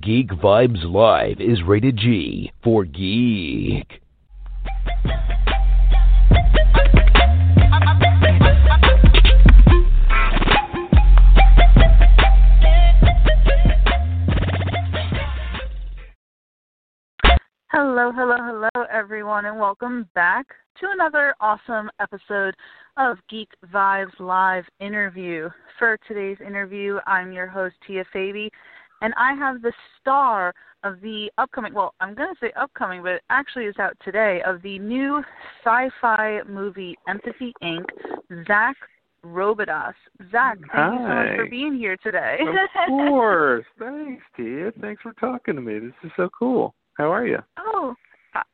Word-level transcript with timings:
Geek 0.00 0.30
Vibes 0.30 0.90
Live 0.90 1.38
is 1.38 1.62
rated 1.66 1.98
G 1.98 2.50
for 2.64 2.86
geek. 2.86 4.00
Hello, 17.70 18.12
hello, 18.12 18.36
hello, 18.38 18.68
everyone, 18.90 19.44
and 19.44 19.58
welcome 19.58 20.08
back 20.14 20.46
to 20.80 20.86
another 20.90 21.34
awesome 21.38 21.90
episode 22.00 22.54
of 22.96 23.18
Geek 23.28 23.48
Vibes 23.74 24.18
Live 24.18 24.64
interview. 24.80 25.50
For 25.78 25.98
today's 26.08 26.38
interview, 26.40 26.98
I'm 27.06 27.30
your 27.30 27.46
host, 27.46 27.74
Tia 27.86 28.06
Fabi, 28.14 28.48
and 29.02 29.12
I 29.16 29.34
have 29.34 29.62
the 29.62 29.72
star 30.00 30.54
of 30.84 31.00
the 31.00 31.30
upcoming, 31.38 31.74
well, 31.74 31.94
I'm 32.00 32.14
going 32.14 32.32
to 32.32 32.38
say 32.40 32.52
upcoming, 32.56 33.02
but 33.02 33.12
it 33.12 33.22
actually 33.30 33.64
is 33.64 33.74
out 33.78 33.96
today, 34.04 34.40
of 34.46 34.62
the 34.62 34.78
new 34.78 35.22
sci 35.64 35.90
fi 36.00 36.40
movie 36.48 36.96
Empathy 37.08 37.52
Inc., 37.62 37.84
Zach 38.46 38.76
Robidas. 39.24 39.94
Zach, 40.30 40.58
thank 40.58 40.72
Hi. 40.72 40.92
you 40.92 40.98
so 40.98 41.14
much 41.14 41.36
for 41.36 41.50
being 41.50 41.76
here 41.76 41.96
today. 42.02 42.38
Of 42.40 42.88
course. 42.88 43.64
Thanks, 43.78 44.22
Tia. 44.36 44.72
Thanks 44.80 45.02
for 45.02 45.12
talking 45.14 45.54
to 45.54 45.60
me. 45.60 45.78
This 45.78 45.92
is 46.04 46.10
so 46.16 46.28
cool. 46.36 46.74
How 46.94 47.12
are 47.12 47.26
you? 47.26 47.38
Oh, 47.58 47.94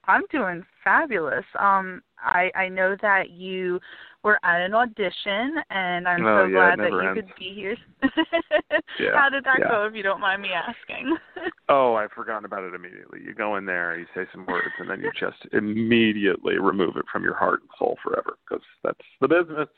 I'm 0.06 0.22
doing 0.30 0.64
fabulous. 0.82 1.44
Um, 1.58 2.02
I 2.18 2.50
I 2.54 2.68
know 2.68 2.96
that 3.00 3.30
you 3.30 3.80
were 4.24 4.38
at 4.44 4.60
an 4.60 4.74
audition, 4.74 5.54
and 5.70 6.08
I'm 6.08 6.24
Oh, 6.26 6.42
so 6.42 6.44
yeah, 6.46 6.76
glad 6.76 6.78
that 6.80 6.92
you 6.92 7.08
ends. 7.08 7.14
could 7.14 7.32
be 7.38 7.54
here. 7.54 7.76
Yeah, 9.00 9.10
How 9.14 9.28
did 9.28 9.44
that 9.44 9.60
yeah. 9.60 9.68
go, 9.68 9.84
if 9.84 9.94
you 9.94 10.02
don't 10.02 10.20
mind 10.20 10.42
me 10.42 10.50
asking? 10.52 11.16
Oh, 11.70 11.94
I've 11.96 12.12
forgotten 12.12 12.46
about 12.46 12.64
it 12.64 12.72
immediately. 12.74 13.20
You 13.22 13.34
go 13.34 13.56
in 13.56 13.66
there, 13.66 13.98
you 13.98 14.06
say 14.14 14.22
some 14.32 14.46
words, 14.46 14.72
and 14.78 14.88
then 14.88 15.02
you 15.02 15.10
just 15.20 15.36
immediately 15.52 16.58
remove 16.58 16.96
it 16.96 17.04
from 17.12 17.22
your 17.22 17.34
heart 17.34 17.60
and 17.60 17.68
soul 17.78 17.98
forever 18.02 18.38
because 18.48 18.64
that's 18.82 18.98
the 19.20 19.28
business. 19.28 19.68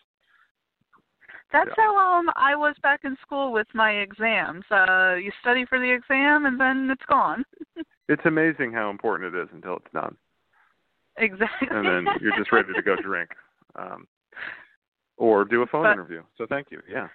That's 1.52 1.68
Yeah. 1.68 1.74
how 1.76 1.96
um 2.18 2.30
I 2.36 2.54
was 2.54 2.76
back 2.80 3.00
in 3.02 3.16
school 3.22 3.50
with 3.52 3.66
my 3.74 3.90
exams. 3.90 4.64
Uh, 4.70 5.14
you 5.14 5.32
study 5.40 5.64
for 5.66 5.80
the 5.80 5.90
exam, 5.90 6.46
and 6.46 6.60
then 6.60 6.90
it's 6.90 7.04
gone. 7.06 7.44
It's 8.08 8.22
amazing 8.24 8.72
how 8.72 8.90
important 8.90 9.34
it 9.34 9.40
is 9.42 9.48
until 9.52 9.76
it's 9.76 9.92
done, 9.92 10.16
exactly. 11.16 11.68
and 11.72 11.86
then 11.86 12.14
you're 12.20 12.36
just 12.36 12.52
ready 12.52 12.72
to 12.72 12.82
go 12.82 12.96
drink, 13.02 13.30
um, 13.76 14.06
or 15.20 15.44
do 15.44 15.62
a 15.62 15.66
phone 15.66 15.84
But- 15.84 15.92
interview. 15.92 16.22
So 16.36 16.46
thank 16.48 16.70
you. 16.70 16.80
Yeah. 16.90 17.08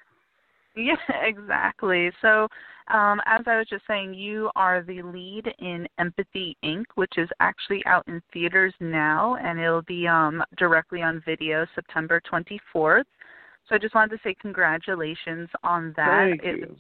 Yeah, 0.76 0.96
exactly. 1.24 2.12
So, 2.22 2.48
um, 2.94 3.20
as 3.26 3.42
I 3.48 3.58
was 3.58 3.66
just 3.68 3.88
saying, 3.88 4.14
you 4.14 4.52
are 4.56 4.84
the 4.84 5.02
lead 5.02 5.52
in 5.60 5.88
Empathy 5.98 6.56
Inc., 6.64 6.84
which 6.96 7.18
is 7.18 7.30
actually 7.40 7.84
out 7.86 8.08
in 8.08 8.22
theaters 8.32 8.74
now, 8.80 9.36
and 9.42 9.60
it'll 9.60 9.82
be 9.82 10.08
um, 10.08 10.44
directly 10.58 11.02
on 11.02 11.24
video 11.26 11.66
September 11.74 12.22
24th. 12.32 13.06
So 13.68 13.74
I 13.74 13.80
just 13.80 13.96
wanted 13.96 14.16
to 14.18 14.22
say 14.24 14.36
congratulations 14.40 15.50
on 15.64 15.94
that. 15.98 16.38
Thank 16.40 16.44
It- 16.44 16.60
you. 16.60 16.76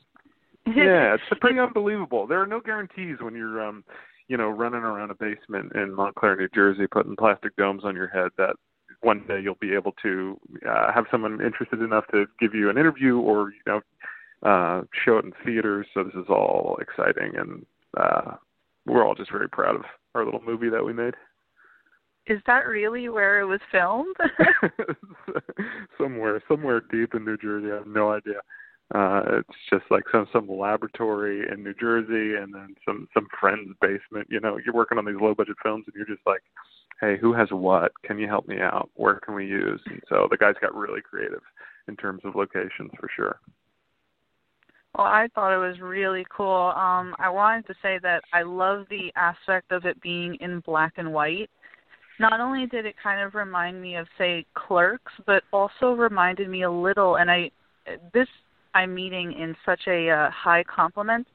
yeah, 0.75 1.13
it's 1.13 1.39
pretty 1.39 1.59
unbelievable. 1.59 2.25
There 2.27 2.41
are 2.41 2.47
no 2.47 2.59
guarantees 2.59 3.17
when 3.21 3.35
you're 3.35 3.61
um 3.61 3.83
you 4.27 4.37
know, 4.37 4.49
running 4.49 4.81
around 4.81 5.11
a 5.11 5.15
basement 5.15 5.71
in 5.75 5.93
Montclair, 5.93 6.35
New 6.35 6.49
Jersey, 6.55 6.87
putting 6.87 7.15
plastic 7.15 7.55
domes 7.57 7.83
on 7.85 7.95
your 7.95 8.07
head 8.07 8.29
that 8.39 8.55
one 9.01 9.23
day 9.27 9.39
you'll 9.41 9.55
be 9.59 9.73
able 9.73 9.93
to 10.03 10.39
uh, 10.67 10.91
have 10.93 11.05
someone 11.11 11.41
interested 11.41 11.81
enough 11.81 12.05
to 12.11 12.25
give 12.39 12.53
you 12.53 12.69
an 12.69 12.77
interview 12.77 13.17
or, 13.17 13.51
you 13.51 13.61
know, 13.65 13.81
uh 14.43 14.83
show 15.03 15.17
it 15.17 15.25
in 15.25 15.33
theaters. 15.43 15.87
So 15.93 16.03
this 16.03 16.13
is 16.13 16.29
all 16.29 16.77
exciting 16.81 17.35
and 17.37 17.65
uh 17.97 18.35
we're 18.85 19.05
all 19.05 19.15
just 19.15 19.31
very 19.31 19.49
proud 19.49 19.75
of 19.75 19.83
our 20.13 20.23
little 20.23 20.41
movie 20.45 20.69
that 20.69 20.83
we 20.83 20.93
made. 20.93 21.15
Is 22.27 22.39
that 22.45 22.67
really 22.67 23.09
where 23.09 23.39
it 23.39 23.45
was 23.45 23.59
filmed? 23.71 24.15
somewhere, 25.97 26.41
somewhere 26.47 26.81
deep 26.91 27.13
in 27.15 27.23
New 27.23 27.37
Jersey. 27.37 27.71
I 27.71 27.75
have 27.75 27.87
no 27.87 28.11
idea. 28.11 28.41
Uh 28.93 29.39
it's 29.39 29.57
just 29.69 29.85
like 29.89 30.03
some 30.11 30.27
some 30.31 30.47
laboratory 30.47 31.47
in 31.51 31.63
New 31.63 31.73
Jersey 31.73 32.35
and 32.35 32.53
then 32.53 32.75
some 32.85 33.07
some 33.13 33.27
friend's 33.39 33.75
basement. 33.81 34.27
You 34.29 34.41
know, 34.41 34.59
you're 34.63 34.75
working 34.75 34.97
on 34.97 35.05
these 35.05 35.15
low 35.19 35.33
budget 35.33 35.55
films 35.63 35.85
and 35.87 35.95
you're 35.95 36.05
just 36.05 36.27
like, 36.27 36.43
Hey, 37.01 37.17
who 37.19 37.33
has 37.33 37.49
what? 37.51 37.91
Can 38.03 38.17
you 38.17 38.27
help 38.27 38.47
me 38.47 38.59
out? 38.59 38.89
Where 38.95 39.19
can 39.19 39.35
we 39.35 39.45
use? 39.45 39.81
And 39.85 40.01
so 40.09 40.27
the 40.29 40.37
guys 40.37 40.55
got 40.61 40.75
really 40.75 41.01
creative 41.01 41.41
in 41.87 41.95
terms 41.95 42.21
of 42.23 42.35
locations 42.35 42.91
for 42.99 43.09
sure. 43.15 43.39
Well, 44.97 45.07
I 45.07 45.27
thought 45.35 45.53
it 45.53 45.57
was 45.57 45.81
really 45.81 46.25
cool. 46.35 46.71
Um, 46.75 47.15
I 47.19 47.29
wanted 47.29 47.67
to 47.67 47.73
say 47.81 47.99
that 48.01 48.23
I 48.31 48.43
love 48.43 48.85
the 48.89 49.11
aspect 49.17 49.71
of 49.73 49.85
it 49.85 50.01
being 50.01 50.35
in 50.39 50.61
black 50.61 50.93
and 50.97 51.11
white. 51.11 51.49
Not 52.17 52.39
only 52.39 52.65
did 52.65 52.85
it 52.85 52.95
kind 53.03 53.21
of 53.21 53.35
remind 53.35 53.81
me 53.81 53.97
of, 53.97 54.07
say, 54.17 54.45
Clerks, 54.53 55.11
but 55.25 55.43
also 55.51 55.91
reminded 55.91 56.49
me 56.49 56.63
a 56.63 56.71
little, 56.71 57.17
and 57.17 57.29
I 57.29 57.51
this 58.13 58.27
I'm 58.73 58.95
meeting 58.95 59.33
in 59.33 59.55
such 59.65 59.81
a 59.87 60.09
uh, 60.09 60.29
high 60.31 60.63
compliment, 60.63 61.27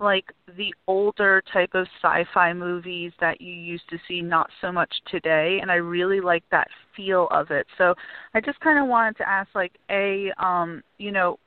like 0.00 0.32
the 0.56 0.74
older 0.86 1.42
type 1.52 1.70
of 1.74 1.86
sci-fi 2.02 2.52
movies 2.52 3.12
that 3.20 3.40
you 3.40 3.52
used 3.52 3.88
to 3.90 3.98
see, 4.06 4.20
not 4.20 4.48
so 4.60 4.70
much 4.70 4.92
today, 5.10 5.58
and 5.60 5.70
I 5.70 5.76
really 5.76 6.20
like 6.20 6.44
that 6.50 6.68
feel 6.96 7.28
of 7.30 7.50
it. 7.50 7.66
So 7.76 7.94
I 8.34 8.40
just 8.40 8.60
kind 8.60 8.78
of 8.78 8.86
wanted 8.86 9.16
to 9.18 9.28
ask, 9.28 9.48
like, 9.54 9.72
a, 9.90 10.30
um, 10.38 10.82
you 10.98 11.10
know, 11.12 11.38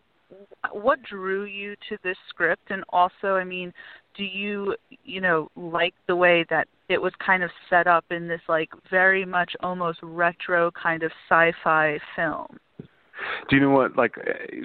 what 0.71 1.01
drew 1.03 1.43
you 1.43 1.75
to 1.89 1.97
this 2.03 2.15
script 2.29 2.71
and 2.71 2.83
also 2.89 3.35
i 3.35 3.43
mean 3.43 3.73
do 4.15 4.23
you 4.23 4.75
you 5.03 5.19
know 5.19 5.49
like 5.55 5.93
the 6.07 6.15
way 6.15 6.45
that 6.49 6.67
it 6.89 7.01
was 7.01 7.11
kind 7.25 7.43
of 7.43 7.49
set 7.69 7.87
up 7.87 8.05
in 8.11 8.27
this 8.27 8.41
like 8.47 8.69
very 8.89 9.25
much 9.25 9.53
almost 9.61 9.99
retro 10.01 10.71
kind 10.71 11.03
of 11.03 11.11
sci-fi 11.29 11.97
film 12.15 12.57
Do 13.49 13.55
you 13.55 13.61
know 13.61 13.71
what? 13.71 13.95
Like 13.95 14.15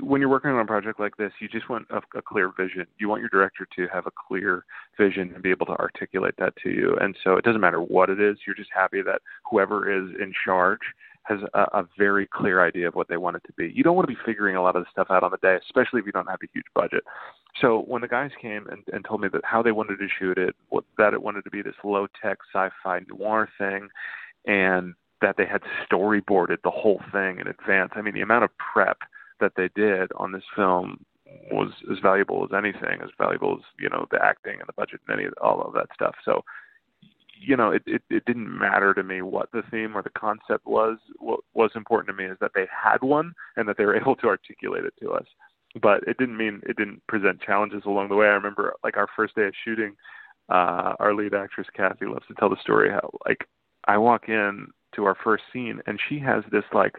when 0.01 0.21
you're 0.21 0.31
working 0.31 0.51
on 0.51 0.61
a 0.61 0.65
project 0.65 1.01
like 1.01 1.17
this, 1.17 1.33
you 1.41 1.49
just 1.49 1.69
want 1.69 1.87
a, 1.91 2.01
a 2.19 2.23
clear 2.23 2.53
vision. 2.57 2.87
You 2.99 3.09
want 3.09 3.21
your 3.21 3.31
director 3.31 3.67
to 3.77 3.87
have 3.93 4.07
a 4.07 4.13
clear 4.29 4.65
vision 4.99 5.33
and 5.35 5.43
be 5.43 5.51
able 5.51 5.67
to 5.67 5.73
articulate 5.73 6.35
that 6.39 6.55
to 6.63 6.71
you. 6.71 6.97
And 7.01 7.17
so 7.23 7.37
it 7.37 7.45
doesn't 7.45 7.61
matter 7.61 7.81
what 7.81 8.11
it 8.11 8.21
is. 8.21 8.39
You're 8.47 8.57
just 8.57 8.71
happy 8.75 9.03
that 9.03 9.21
whoever 9.51 9.91
is 9.91 10.11
in 10.21 10.33
charge 10.45 10.81
has 11.25 11.41
a, 11.55 11.63
a 11.79 11.89
very 11.99 12.27
clear 12.27 12.65
idea 12.65 12.87
of 12.87 12.95
what 12.95 13.09
they 13.09 13.17
want 13.17 13.37
it 13.37 13.43
to 13.47 13.53
be. 13.55 13.73
You 13.75 13.83
don't 13.83 13.97
want 13.97 14.09
to 14.09 14.15
be 14.15 14.21
figuring 14.25 14.55
a 14.55 14.63
lot 14.63 14.77
of 14.77 14.85
the 14.85 14.91
stuff 14.93 15.09
out 15.11 15.25
on 15.25 15.33
the 15.33 15.39
day, 15.39 15.59
especially 15.65 16.01
if 16.01 16.07
you 16.07 16.13
don't 16.13 16.29
have 16.29 16.39
a 16.43 16.49
huge 16.53 16.67
budget. 16.75 17.03
So 17.61 17.81
when 17.87 18.03
the 18.03 18.09
guys 18.09 18.31
came 18.41 18.69
and, 18.69 18.83
and 18.93 19.05
told 19.05 19.23
me 19.23 19.29
that 19.33 19.45
how 19.45 19.63
they 19.63 19.73
wanted 19.73 19.97
to 19.97 20.07
shoot 20.19 20.39
it, 20.39 20.55
what, 20.69 20.85
that 20.99 21.15
it 21.15 21.23
wanted 21.23 21.43
to 21.43 21.51
be 21.51 21.63
this 21.63 21.75
low 21.83 22.07
tech 22.23 22.39
sci-fi 22.55 23.01
noir 23.09 23.49
thing, 23.59 23.89
and 24.47 24.95
that 25.23 25.37
they 25.37 25.47
had 25.47 25.63
storyboarded 25.91 26.59
the 26.63 26.71
whole 26.71 27.01
thing 27.13 27.41
in 27.41 27.47
advance. 27.47 27.93
I 27.95 28.03
mean, 28.03 28.15
the 28.15 28.21
amount 28.21 28.45
of 28.45 28.51
prep 28.59 28.99
that 29.41 29.53
they 29.57 29.69
did 29.75 30.11
on 30.17 30.33
this 30.33 30.45
film 30.55 31.05
was 31.51 31.71
as 31.91 31.99
valuable 32.01 32.45
as 32.45 32.57
anything, 32.57 33.01
as 33.03 33.11
valuable 33.19 33.57
as 33.59 33.65
you 33.79 33.89
know 33.89 34.07
the 34.11 34.23
acting 34.23 34.59
and 34.59 34.69
the 34.69 34.73
budget 34.73 35.01
and 35.09 35.21
any 35.21 35.29
all 35.43 35.63
of 35.63 35.75
that 35.75 35.89
stuff. 35.95 36.15
So, 36.25 36.45
you 37.41 37.57
know, 37.57 37.71
it, 37.71 37.83
it 37.87 38.03
it 38.11 38.25
didn't 38.25 38.57
matter 38.57 38.95
to 38.95 39.03
me 39.03 39.23
what 39.23 39.51
the 39.53 39.63
theme 39.71 39.97
or 39.97 40.03
the 40.03 40.11
concept 40.11 40.67
was. 40.67 40.99
What 41.19 41.41
was 41.55 41.71
important 41.75 42.17
to 42.17 42.23
me 42.23 42.31
is 42.31 42.39
that 42.41 42.53
they 42.55 42.67
had 42.71 43.03
one 43.03 43.33
and 43.57 43.69
that 43.69 43.77
they 43.77 43.85
were 43.85 43.97
able 44.01 44.17
to 44.17 44.29
articulate 44.29 44.85
it 44.85 44.95
to 45.01 45.13
us. 45.13 45.27
But 45.81 46.03
it 46.07 46.17
didn't 46.19 46.37
mean 46.37 46.63
it 46.67 46.77
didn't 46.77 47.07
present 47.07 47.41
challenges 47.41 47.83
along 47.87 48.09
the 48.09 48.17
way. 48.17 48.27
I 48.27 48.31
remember 48.31 48.75
like 48.85 48.97
our 48.97 49.09
first 49.15 49.35
day 49.35 49.47
of 49.47 49.55
shooting, 49.65 49.95
uh, 50.49 50.95
our 50.99 51.15
lead 51.15 51.35
actress 51.35 51.67
Kathy 51.75 52.07
loves 52.07 52.27
to 52.29 52.35
tell 52.35 52.49
the 52.49 52.61
story 52.63 52.91
how 52.91 53.11
like 53.27 53.47
I 53.87 53.99
walk 53.99 54.29
in 54.29 54.69
to 54.97 55.05
our 55.05 55.17
first 55.23 55.45
scene 55.53 55.81
and 55.87 56.01
she 56.09 56.19
has 56.19 56.43
this 56.51 56.65
like 56.73 56.95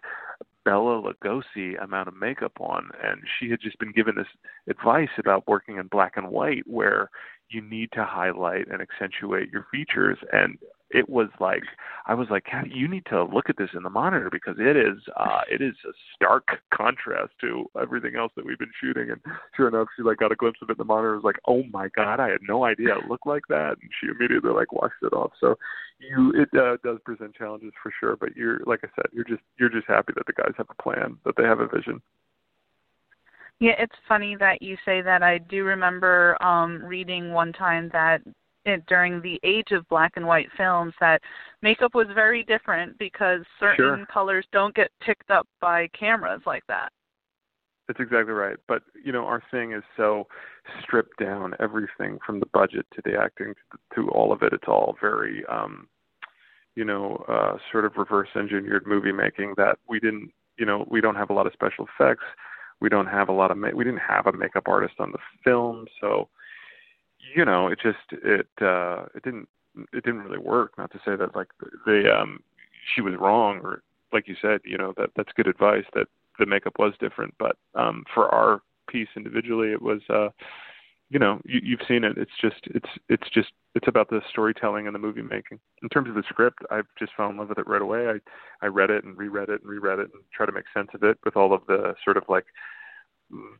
Bela 0.63 1.01
Lugosi 1.01 1.81
amount 1.83 2.07
of 2.07 2.15
makeup 2.15 2.53
on 2.59 2.89
and 3.03 3.21
she 3.39 3.49
had 3.49 3.59
just 3.61 3.79
been 3.79 3.91
given 3.91 4.15
this 4.15 4.27
advice 4.69 5.09
about 5.17 5.47
working 5.47 5.77
in 5.77 5.87
black 5.87 6.13
and 6.15 6.29
white 6.29 6.63
where 6.65 7.09
you 7.49 7.61
need 7.61 7.89
to 7.93 8.03
highlight 8.03 8.67
and 8.69 8.81
accentuate 8.81 9.49
your 9.51 9.65
features 9.71 10.17
and 10.31 10.57
it 10.89 11.09
was 11.09 11.27
like 11.39 11.63
I 12.05 12.13
was 12.13 12.27
like, 12.29 12.45
Kathy, 12.45 12.71
you 12.73 12.87
need 12.87 13.05
to 13.07 13.23
look 13.23 13.49
at 13.49 13.57
this 13.57 13.69
in 13.73 13.83
the 13.83 13.89
monitor 13.89 14.29
because 14.31 14.55
it 14.59 14.77
is 14.77 14.97
uh 15.17 15.41
it 15.49 15.61
is 15.61 15.75
a 15.85 15.91
stark 16.15 16.47
contrast 16.73 17.33
to 17.41 17.65
everything 17.79 18.15
else 18.15 18.31
that 18.35 18.45
we've 18.45 18.57
been 18.57 18.71
shooting 18.81 19.11
and 19.11 19.19
sure 19.55 19.67
enough 19.67 19.87
she 19.95 20.03
like 20.03 20.17
got 20.17 20.31
a 20.31 20.35
glimpse 20.35 20.59
of 20.61 20.69
it 20.69 20.73
in 20.73 20.77
the 20.77 20.85
monitor 20.85 21.15
was 21.15 21.23
like, 21.23 21.39
Oh 21.47 21.63
my 21.71 21.89
god, 21.95 22.19
I 22.19 22.29
had 22.29 22.41
no 22.47 22.63
idea 22.63 22.97
it 22.97 23.09
looked 23.09 23.27
like 23.27 23.43
that 23.49 23.75
and 23.81 23.91
she 23.99 24.07
immediately 24.07 24.51
like 24.51 24.71
washed 24.71 24.95
it 25.01 25.13
off. 25.13 25.31
So 25.39 25.55
you 25.99 26.33
it 26.35 26.49
uh, 26.57 26.77
does 26.83 26.99
present 27.03 27.35
challenges 27.35 27.73
for 27.81 27.91
sure, 27.99 28.15
but 28.15 28.35
you're 28.35 28.59
like 28.65 28.81
I 28.83 28.87
said, 28.95 29.07
you're 29.11 29.25
just 29.25 29.41
you're 29.59 29.69
just 29.69 29.87
happy 29.87 30.13
that 30.15 30.25
the 30.25 30.33
guys 30.33 30.53
have 30.57 30.67
a 30.69 30.81
plan, 30.81 31.17
that 31.25 31.35
they 31.37 31.43
have 31.43 31.59
a 31.59 31.67
vision. 31.67 32.01
Yeah, 33.59 33.73
it's 33.79 33.95
funny 34.07 34.35
that 34.35 34.61
you 34.61 34.77
say 34.85 35.01
that. 35.01 35.23
I 35.23 35.39
do 35.39 35.63
remember 35.63 36.41
um 36.41 36.83
reading 36.85 37.33
one 37.33 37.51
time 37.51 37.89
that 37.91 38.21
during 38.87 39.21
the 39.21 39.39
age 39.43 39.71
of 39.71 39.87
black 39.87 40.13
and 40.15 40.27
white 40.27 40.49
films 40.57 40.93
that 40.99 41.21
makeup 41.61 41.95
was 41.95 42.07
very 42.13 42.43
different 42.43 42.97
because 42.97 43.41
certain 43.59 43.75
Sure. 43.75 44.05
colors 44.07 44.45
don't 44.51 44.75
get 44.75 44.91
picked 44.99 45.31
up 45.31 45.47
by 45.59 45.87
cameras 45.89 46.41
like 46.45 46.65
that. 46.67 46.91
That's 47.87 47.99
exactly 48.01 48.33
right. 48.33 48.57
But 48.67 48.83
you 49.01 49.11
know, 49.13 49.25
our 49.25 49.41
thing 49.49 49.71
is 49.71 49.83
so 49.95 50.27
stripped 50.83 51.17
down. 51.19 51.55
Everything 51.59 52.19
from 52.25 52.39
the 52.39 52.45
budget 52.47 52.85
to 52.95 53.01
the 53.05 53.17
acting 53.17 53.53
to, 53.71 53.77
to 53.95 54.09
all 54.09 54.33
of 54.33 54.43
it. 54.43 54.51
It's 54.51 54.67
all 54.67 54.97
very, 54.99 55.45
um, 55.45 55.87
you 56.75 56.83
know, 56.83 57.23
uh, 57.29 57.57
sort 57.71 57.85
of 57.85 57.95
reverse 57.95 58.27
engineered 58.35 58.85
movie 58.85 59.13
making 59.13 59.53
that 59.55 59.79
we 59.87 59.99
didn't. 59.99 60.31
You 60.57 60.65
know, 60.65 60.85
we 60.89 60.99
don't 60.99 61.15
have 61.15 61.29
a 61.29 61.33
lot 61.33 61.47
of 61.47 61.53
special 61.53 61.87
effects. 61.87 62.25
We 62.81 62.89
don't 62.89 63.07
have 63.07 63.29
a 63.29 63.33
lot 63.33 63.51
of. 63.51 63.57
Ma- 63.57 63.71
we 63.73 63.85
didn't 63.85 64.01
have 64.01 64.27
a 64.27 64.33
makeup 64.33 64.67
artist 64.67 64.95
on 64.99 65.11
the 65.13 65.19
film, 65.45 65.87
so 66.01 66.27
you 67.35 67.45
know, 67.45 67.67
it 67.67 67.79
just 67.81 67.97
it 68.11 68.47
uh, 68.61 69.05
it 69.15 69.23
didn't 69.23 69.47
it 69.93 70.03
didn't 70.03 70.21
really 70.21 70.39
work. 70.39 70.77
Not 70.77 70.91
to 70.91 70.97
say 70.99 71.15
that 71.15 71.35
like 71.35 71.47
the 71.85 72.03
um, 72.13 72.39
she 72.95 73.01
was 73.01 73.13
wrong 73.19 73.59
or 73.63 73.81
like 74.13 74.27
you 74.27 74.35
said, 74.41 74.61
you 74.63 74.77
know 74.77 74.93
that 74.97 75.09
that's 75.15 75.31
good 75.35 75.47
advice 75.47 75.85
that 75.93 76.07
the 76.39 76.45
makeup 76.45 76.73
was 76.79 76.93
different, 76.99 77.33
but 77.39 77.57
um, 77.75 78.03
for 78.13 78.33
our 78.33 78.61
piece 78.87 79.07
individually, 79.15 79.71
it 79.71 79.81
was, 79.81 80.01
uh, 80.09 80.29
you 81.09 81.19
know, 81.19 81.39
you, 81.45 81.59
you've 81.63 81.87
seen 81.87 82.03
it. 82.03 82.17
It's 82.17 82.31
just, 82.41 82.61
it's, 82.65 82.89
it's 83.09 83.29
just, 83.33 83.49
it's 83.75 83.87
about 83.87 84.09
the 84.09 84.21
storytelling 84.29 84.87
and 84.87 84.95
the 84.95 84.99
movie 84.99 85.21
making. 85.21 85.59
In 85.81 85.89
terms 85.89 86.09
of 86.09 86.15
the 86.15 86.23
script, 86.29 86.59
I've 86.71 86.87
just 86.97 87.13
fell 87.15 87.29
in 87.29 87.37
love 87.37 87.49
with 87.49 87.59
it 87.59 87.67
right 87.67 87.81
away. 87.81 88.07
I, 88.07 88.65
I 88.65 88.67
read 88.67 88.89
it 88.89 89.03
and 89.03 89.17
reread 89.17 89.49
it 89.49 89.61
and 89.61 89.69
reread 89.69 89.99
it 89.99 90.09
and 90.13 90.23
try 90.33 90.45
to 90.45 90.51
make 90.51 90.65
sense 90.73 90.89
of 90.93 91.03
it 91.03 91.17
with 91.23 91.35
all 91.35 91.53
of 91.53 91.61
the 91.67 91.95
sort 92.03 92.17
of 92.17 92.23
like 92.27 92.45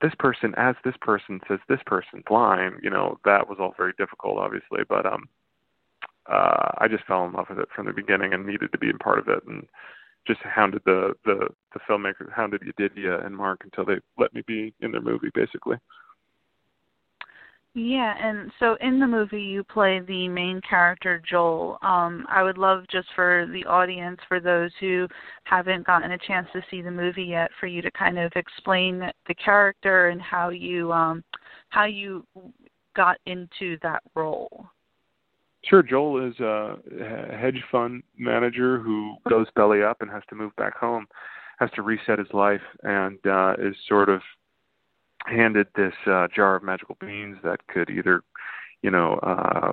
this 0.02 0.14
person 0.20 0.54
as 0.58 0.76
this 0.84 0.96
person 1.02 1.40
says 1.48 1.60
this 1.68 1.82
person's 1.86 2.24
line. 2.30 2.80
You 2.82 2.90
know, 2.90 3.20
that 3.26 3.50
was 3.50 3.58
all 3.60 3.74
very 3.78 3.94
difficult, 3.98 4.38
obviously, 4.38 4.82
but 4.88 5.06
um, 5.06 5.28
uh, 6.32 6.72
I 6.78 6.88
just 6.88 7.06
fell 7.06 7.26
in 7.26 7.34
love 7.34 7.48
with 7.50 7.60
it 7.60 7.70
from 7.76 7.86
the 7.86 7.94
beginning 7.94 8.34
and 8.34 8.46
needed 8.46 8.72
to 8.72 8.78
be 8.78 8.90
a 8.90 8.94
part 8.94 9.20
of 9.20 9.28
it 9.28 9.44
and 9.48 9.68
just 10.26 10.40
hounded 10.42 10.82
the 10.86 11.14
the 11.26 11.48
the 11.74 11.80
filmmaker, 11.90 12.32
hounded 12.32 12.62
Yedidya 12.62 13.26
and 13.26 13.36
Mark 13.36 13.62
until 13.64 13.86
they 13.86 14.00
let 14.18 14.34
me 14.34 14.42
be 14.46 14.74
in 14.82 14.92
their 14.92 15.02
movie, 15.02 15.32
basically. 15.34 15.78
Yeah, 17.80 18.16
and 18.20 18.52
so 18.60 18.76
in 18.82 19.00
the 19.00 19.06
movie 19.06 19.40
you 19.40 19.64
play 19.64 20.00
the 20.00 20.28
main 20.28 20.62
character 20.68 21.22
Joel. 21.30 21.78
Um, 21.84 22.26
I 22.28 22.42
would 22.42 22.58
love 22.58 22.86
just 22.92 23.08
for 23.14 23.48
the 23.54 23.64
audience, 23.66 24.18
for 24.28 24.40
those 24.40 24.72
who 24.80 25.08
haven't 25.44 25.86
gotten 25.86 26.12
a 26.12 26.18
chance 26.18 26.48
to 26.54 26.64
see 26.72 26.82
the 26.82 26.90
movie 26.90 27.26
yet, 27.26 27.52
for 27.60 27.68
you 27.68 27.84
to 27.84 27.92
kind 27.92 28.18
of 28.18 28.32
explain 28.36 29.12
the 29.28 29.36
character 29.36 30.10
and 30.10 30.20
how 30.20 30.50
you 30.50 30.92
um, 30.92 31.24
how 31.70 31.86
you 31.86 32.26
got 32.96 33.18
into 33.28 33.78
that 33.84 34.02
role. 34.16 34.66
Sure, 35.64 35.84
Joel 35.84 36.28
is 36.28 36.40
a 36.40 36.78
hedge 37.40 37.64
fund 37.72 38.02
manager 38.18 38.80
who 38.80 39.18
goes 39.30 39.46
belly 39.56 39.84
up 39.84 40.02
and 40.02 40.10
has 40.10 40.24
to 40.30 40.36
move 40.36 40.56
back 40.56 40.76
home, 40.76 41.06
has 41.60 41.70
to 41.76 41.84
reset 41.84 42.18
his 42.18 42.34
life, 42.34 42.62
and 42.82 43.20
uh, 43.28 43.54
is 43.60 43.76
sort 43.88 44.10
of 44.10 44.22
handed 45.28 45.68
this 45.76 45.94
uh, 46.06 46.28
jar 46.34 46.56
of 46.56 46.64
magical 46.64 46.98
beans 47.00 47.38
that 47.44 47.66
could 47.68 47.90
either, 47.90 48.24
you 48.82 48.92
know, 48.92 49.16
uh, 49.24 49.72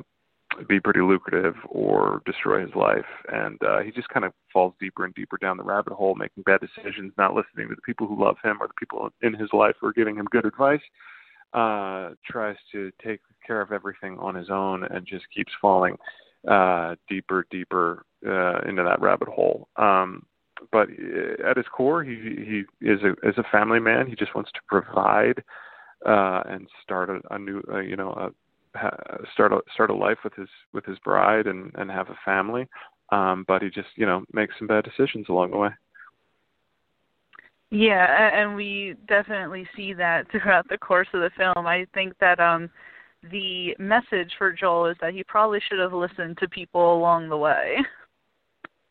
be 0.68 0.78
pretty 0.80 1.00
lucrative 1.00 1.54
or 1.68 2.22
destroy 2.26 2.64
his 2.64 2.74
life. 2.74 3.04
And 3.32 3.60
uh, 3.62 3.80
he 3.80 3.90
just 3.90 4.08
kind 4.08 4.24
of 4.24 4.32
falls 4.52 4.74
deeper 4.80 5.04
and 5.04 5.14
deeper 5.14 5.36
down 5.40 5.56
the 5.56 5.64
rabbit 5.64 5.92
hole, 5.92 6.14
making 6.14 6.44
bad 6.44 6.60
decisions, 6.60 7.12
not 7.18 7.34
listening 7.34 7.68
to 7.68 7.74
the 7.74 7.82
people 7.82 8.06
who 8.06 8.22
love 8.22 8.36
him 8.42 8.58
or 8.60 8.68
the 8.68 8.74
people 8.78 9.10
in 9.22 9.34
his 9.34 9.48
life 9.52 9.74
who 9.80 9.88
are 9.88 9.92
giving 9.92 10.16
him 10.16 10.26
good 10.30 10.46
advice. 10.46 10.82
Uh, 11.52 12.10
tries 12.28 12.56
to 12.72 12.90
take 13.04 13.20
care 13.46 13.60
of 13.60 13.70
everything 13.70 14.18
on 14.18 14.34
his 14.34 14.50
own 14.50 14.82
and 14.84 15.06
just 15.06 15.24
keeps 15.32 15.52
falling 15.60 15.96
uh, 16.48 16.96
deeper, 17.08 17.46
deeper 17.50 18.04
uh, 18.26 18.58
into 18.68 18.82
that 18.82 19.00
rabbit 19.00 19.28
hole. 19.28 19.68
Um, 19.76 20.24
but 20.74 20.88
uh, 20.88 21.48
at 21.48 21.56
his 21.56 21.66
core, 21.72 22.02
he 22.02 22.16
he 22.80 22.84
is 22.84 22.98
a 23.04 23.12
is 23.26 23.38
a 23.38 23.44
family 23.52 23.78
man. 23.78 24.08
He 24.08 24.16
just 24.16 24.34
wants 24.34 24.50
to 24.54 24.60
provide 24.66 25.38
uh, 26.04 26.42
and 26.46 26.66
start 26.82 27.10
a, 27.10 27.20
a 27.32 27.38
new, 27.38 27.62
uh, 27.72 27.78
you 27.78 27.94
know, 27.94 28.10
a, 28.10 28.30
ha, 28.76 28.90
start 29.32 29.52
a 29.52 29.60
start 29.72 29.90
a 29.90 29.94
life 29.94 30.18
with 30.24 30.34
his 30.34 30.48
with 30.72 30.84
his 30.84 30.98
bride 30.98 31.46
and 31.46 31.70
and 31.76 31.92
have 31.92 32.08
a 32.08 32.18
family. 32.24 32.66
Um, 33.12 33.44
but 33.46 33.62
he 33.62 33.70
just 33.70 33.90
you 33.94 34.04
know 34.04 34.24
makes 34.32 34.56
some 34.58 34.66
bad 34.66 34.82
decisions 34.82 35.26
along 35.28 35.52
the 35.52 35.58
way. 35.58 35.70
Yeah, 37.70 38.30
and 38.34 38.56
we 38.56 38.96
definitely 39.06 39.68
see 39.76 39.92
that 39.92 40.28
throughout 40.32 40.68
the 40.68 40.78
course 40.78 41.08
of 41.14 41.20
the 41.20 41.30
film. 41.36 41.68
I 41.68 41.86
think 41.94 42.14
that 42.18 42.40
um 42.40 42.68
the 43.30 43.76
message 43.78 44.32
for 44.38 44.52
Joel 44.52 44.86
is 44.86 44.96
that 45.00 45.14
he 45.14 45.22
probably 45.22 45.60
should 45.68 45.78
have 45.78 45.92
listened 45.92 46.36
to 46.38 46.48
people 46.48 46.96
along 46.96 47.28
the 47.28 47.36
way. 47.36 47.76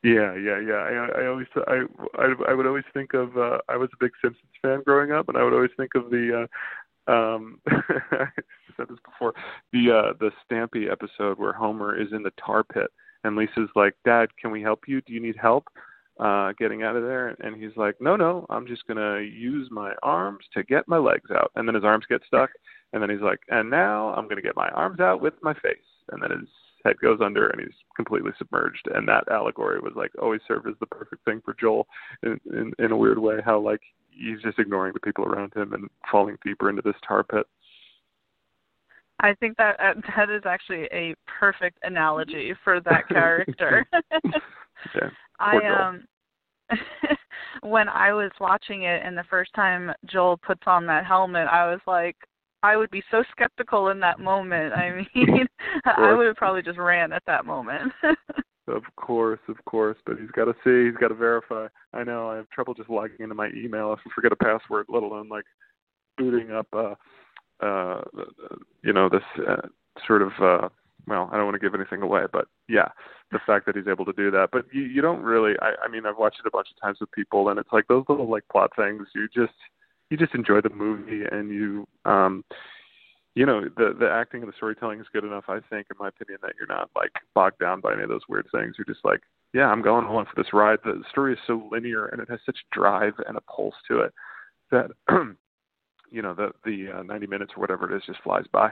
Yeah, 0.04 0.36
yeah, 0.36 0.60
yeah. 0.60 0.74
I, 1.16 1.22
I 1.22 1.28
always, 1.28 1.48
I, 1.56 1.84
I, 2.20 2.34
I 2.50 2.54
would 2.54 2.68
always 2.68 2.84
think 2.94 3.14
of. 3.14 3.38
uh 3.38 3.60
I 3.70 3.78
was 3.78 3.90
a 3.94 3.98
big 4.04 4.12
Simpsons 4.22 4.52
fan 4.62 4.82
growing 4.86 5.12
up, 5.12 5.30
and 5.30 5.38
I 5.38 5.44
would 5.44 5.54
always 5.54 5.72
think 5.78 5.92
of 5.96 6.10
the. 6.10 6.48
uh 7.08 7.12
um 7.12 7.60
I 7.68 8.28
said 8.78 8.88
this 8.90 9.00
before 9.06 9.34
the 9.74 9.92
uh 9.92 10.14
the 10.20 10.32
Stampy 10.50 10.92
episode 10.92 11.40
where 11.40 11.54
Homer 11.54 12.00
is 12.00 12.10
in 12.14 12.24
the 12.24 12.32
tar 12.46 12.64
pit 12.64 12.92
and 13.24 13.36
Lisa's 13.36 13.70
like, 13.76 13.96
"Dad, 14.06 14.30
can 14.42 14.52
we 14.52 14.62
help 14.62 14.82
you? 14.88 15.02
Do 15.02 15.14
you 15.14 15.22
need 15.22 15.38
help?" 15.42 15.66
uh 16.20 16.54
getting 16.60 16.84
out 16.84 16.96
of 16.96 17.04
there 17.04 17.36
and 17.40 17.56
he's 17.62 17.76
like 17.76 17.96
no 18.00 18.16
no 18.16 18.46
i'm 18.52 18.68
just 18.68 18.86
to 18.98 19.20
use 19.22 19.68
my 19.72 19.94
arms 20.04 20.46
to 20.54 20.64
get 20.64 20.88
my 20.88 20.98
legs 20.98 21.32
out 21.32 21.52
and 21.56 21.68
then 21.68 21.74
his 21.74 21.84
arms 21.84 22.06
get 22.08 22.22
stuck 22.28 22.52
and 22.94 23.02
then 23.02 23.10
he's 23.10 23.22
like 23.22 23.40
and 23.50 23.68
now 23.70 24.10
i'm 24.14 24.28
to 24.38 24.44
get 24.48 24.56
my 24.56 24.70
arms 24.70 25.00
out 25.00 25.22
with 25.22 25.34
my 25.42 25.54
face 25.56 25.78
and 26.12 26.22
then 26.22 26.30
his 26.30 26.48
head 26.84 26.96
goes 27.02 27.20
under 27.24 27.48
and 27.48 27.62
he's 27.62 27.76
completely 27.96 28.32
submerged 28.38 28.88
and 28.94 29.08
that 29.08 29.24
allegory 29.32 29.80
was 29.80 29.94
like 29.96 30.12
always 30.22 30.42
served 30.48 30.68
as 30.68 30.76
the 30.80 30.86
perfect 30.88 31.24
thing 31.26 31.42
for 31.44 31.56
joel 31.60 31.88
in 32.24 32.40
in, 32.52 32.72
in 32.80 32.92
a 32.92 32.98
weird 32.98 33.20
way 33.20 33.38
how 33.44 33.60
like 33.60 33.82
he's 34.10 34.42
just 34.42 34.60
ignoring 34.60 34.94
the 34.94 35.00
people 35.00 35.26
around 35.26 35.54
him 35.56 35.74
and 35.74 35.90
falling 36.12 36.38
deeper 36.46 36.70
into 36.70 36.82
this 36.82 36.96
tar 37.08 37.24
pit 37.24 37.46
I 39.20 39.34
think 39.36 39.56
that 39.58 39.80
uh, 39.80 39.94
that 40.18 40.30
is 40.30 40.42
actually 40.46 40.84
a 40.92 41.16
perfect 41.28 41.80
analogy 41.84 42.54
for 42.64 42.82
that 42.82 43.08
character. 43.10 43.86
yeah. 44.96 45.10
I 45.40 45.58
um 45.66 46.04
when 47.62 47.88
I 47.90 48.14
was 48.14 48.32
watching 48.40 48.84
it 48.84 49.02
and 49.04 49.18
the 49.18 49.24
first 49.30 49.54
time 49.54 49.92
Joel 50.06 50.38
puts 50.38 50.64
on 50.66 50.86
that 50.88 51.06
helmet, 51.06 51.48
I 51.48 51.72
was 51.72 51.80
like 51.88 52.18
I 52.64 52.78
would 52.78 52.90
be 52.90 53.04
so 53.12 53.24
skeptical 53.32 53.90
in 53.90 54.00
that 54.00 54.20
moment. 54.20 54.74
I 54.74 55.06
mean, 55.16 55.48
I 55.86 56.14
would 56.14 56.26
have 56.26 56.38
probably 56.38 56.64
just 56.64 56.80
ran 56.80 57.12
at 57.12 57.24
that 57.28 57.46
moment. 57.46 57.92
of 58.68 58.84
course, 58.96 59.42
of 59.50 59.64
course, 59.66 59.98
but 60.06 60.18
he's 60.18 60.32
got 60.32 60.46
to 60.46 60.54
see, 60.64 60.90
he's 60.90 61.00
got 61.00 61.10
to 61.10 61.16
verify. 61.16 61.68
I 61.94 62.04
know 62.04 62.30
I 62.30 62.38
have 62.38 62.50
trouble 62.50 62.74
just 62.74 62.90
logging 62.90 63.18
into 63.20 63.36
my 63.36 63.50
email 63.50 63.94
if 63.94 64.00
I 64.08 64.10
forget 64.16 64.32
a 64.32 64.38
password, 64.38 64.88
let 64.90 65.04
alone 65.04 65.30
like 65.30 65.46
booting 66.18 66.52
up 66.52 66.68
uh 66.74 66.94
uh 67.66 68.02
you 68.84 68.94
know 68.94 69.10
this 69.10 69.24
uh, 69.48 69.68
sort 70.06 70.22
of 70.22 70.32
uh 70.40 70.70
well, 71.08 71.28
I 71.32 71.36
don't 71.36 71.46
want 71.46 71.56
to 71.56 71.60
give 71.60 71.76
anything 71.76 72.02
away, 72.02 72.22
but 72.32 72.46
yeah, 72.70 72.88
the 73.32 73.40
fact 73.46 73.66
that 73.66 73.76
he's 73.76 73.88
able 73.90 74.06
to 74.06 74.14
do 74.14 74.32
that. 74.32 74.50
But 74.54 74.66
you 74.72 74.84
you 74.84 75.02
don't 75.02 75.22
really 75.22 75.54
I 75.62 75.74
I 75.84 75.90
mean 75.90 76.06
I've 76.06 76.18
watched 76.18 76.40
it 76.40 76.48
a 76.48 76.52
bunch 76.52 76.68
of 76.74 76.82
times 76.82 77.00
with 77.02 77.12
people 77.12 77.50
and 77.50 77.60
it's 77.60 77.74
like 77.74 77.88
those 77.88 78.06
little 78.08 78.30
like 78.30 78.44
plot 78.50 78.72
things 78.78 79.08
you 79.14 79.28
just 79.34 79.54
you 80.14 80.18
just 80.18 80.36
enjoy 80.36 80.62
the 80.62 80.70
movie 80.70 81.24
and 81.32 81.50
you 81.50 81.88
um 82.06 82.46
you 83.34 83.48
know 83.48 83.64
the 83.78 83.96
the 84.00 84.08
acting 84.08 84.44
and 84.44 84.52
the 84.52 84.56
storytelling 84.56 85.00
is 85.00 85.08
good 85.12 85.24
enough 85.24 85.46
I 85.48 85.60
think 85.72 85.88
in 85.90 85.98
my 86.00 86.10
opinion 86.10 86.38
that 86.44 86.54
you're 86.58 86.68
not 86.68 86.92
like 86.96 87.12
bogged 87.34 87.58
down 87.58 87.82
by 87.82 87.94
any 87.94 88.04
of 88.04 88.10
those 88.10 88.22
weird 88.30 88.46
things. 88.54 88.76
You're 88.78 88.86
just 88.86 89.04
like, 89.04 89.22
yeah, 89.54 89.66
I'm 89.66 89.82
going 89.82 90.06
along 90.06 90.26
for 90.26 90.40
this 90.40 90.54
ride. 90.54 90.78
The 90.84 91.02
story 91.10 91.34
is 91.34 91.40
so 91.48 91.68
linear 91.72 92.06
and 92.06 92.22
it 92.22 92.30
has 92.30 92.40
such 92.46 92.58
drive 92.72 93.14
and 93.28 93.38
a 93.38 93.42
pulse 93.42 93.74
to 93.88 94.02
it 94.02 94.14
that 94.70 94.92
you 96.12 96.22
know 96.22 96.36
the 96.36 96.52
the 96.64 97.00
uh, 97.00 97.02
90 97.02 97.26
minutes 97.26 97.54
or 97.58 97.62
whatever 97.62 97.92
it 97.92 97.98
is 97.98 98.04
just 98.06 98.22
flies 98.22 98.46
by. 98.52 98.70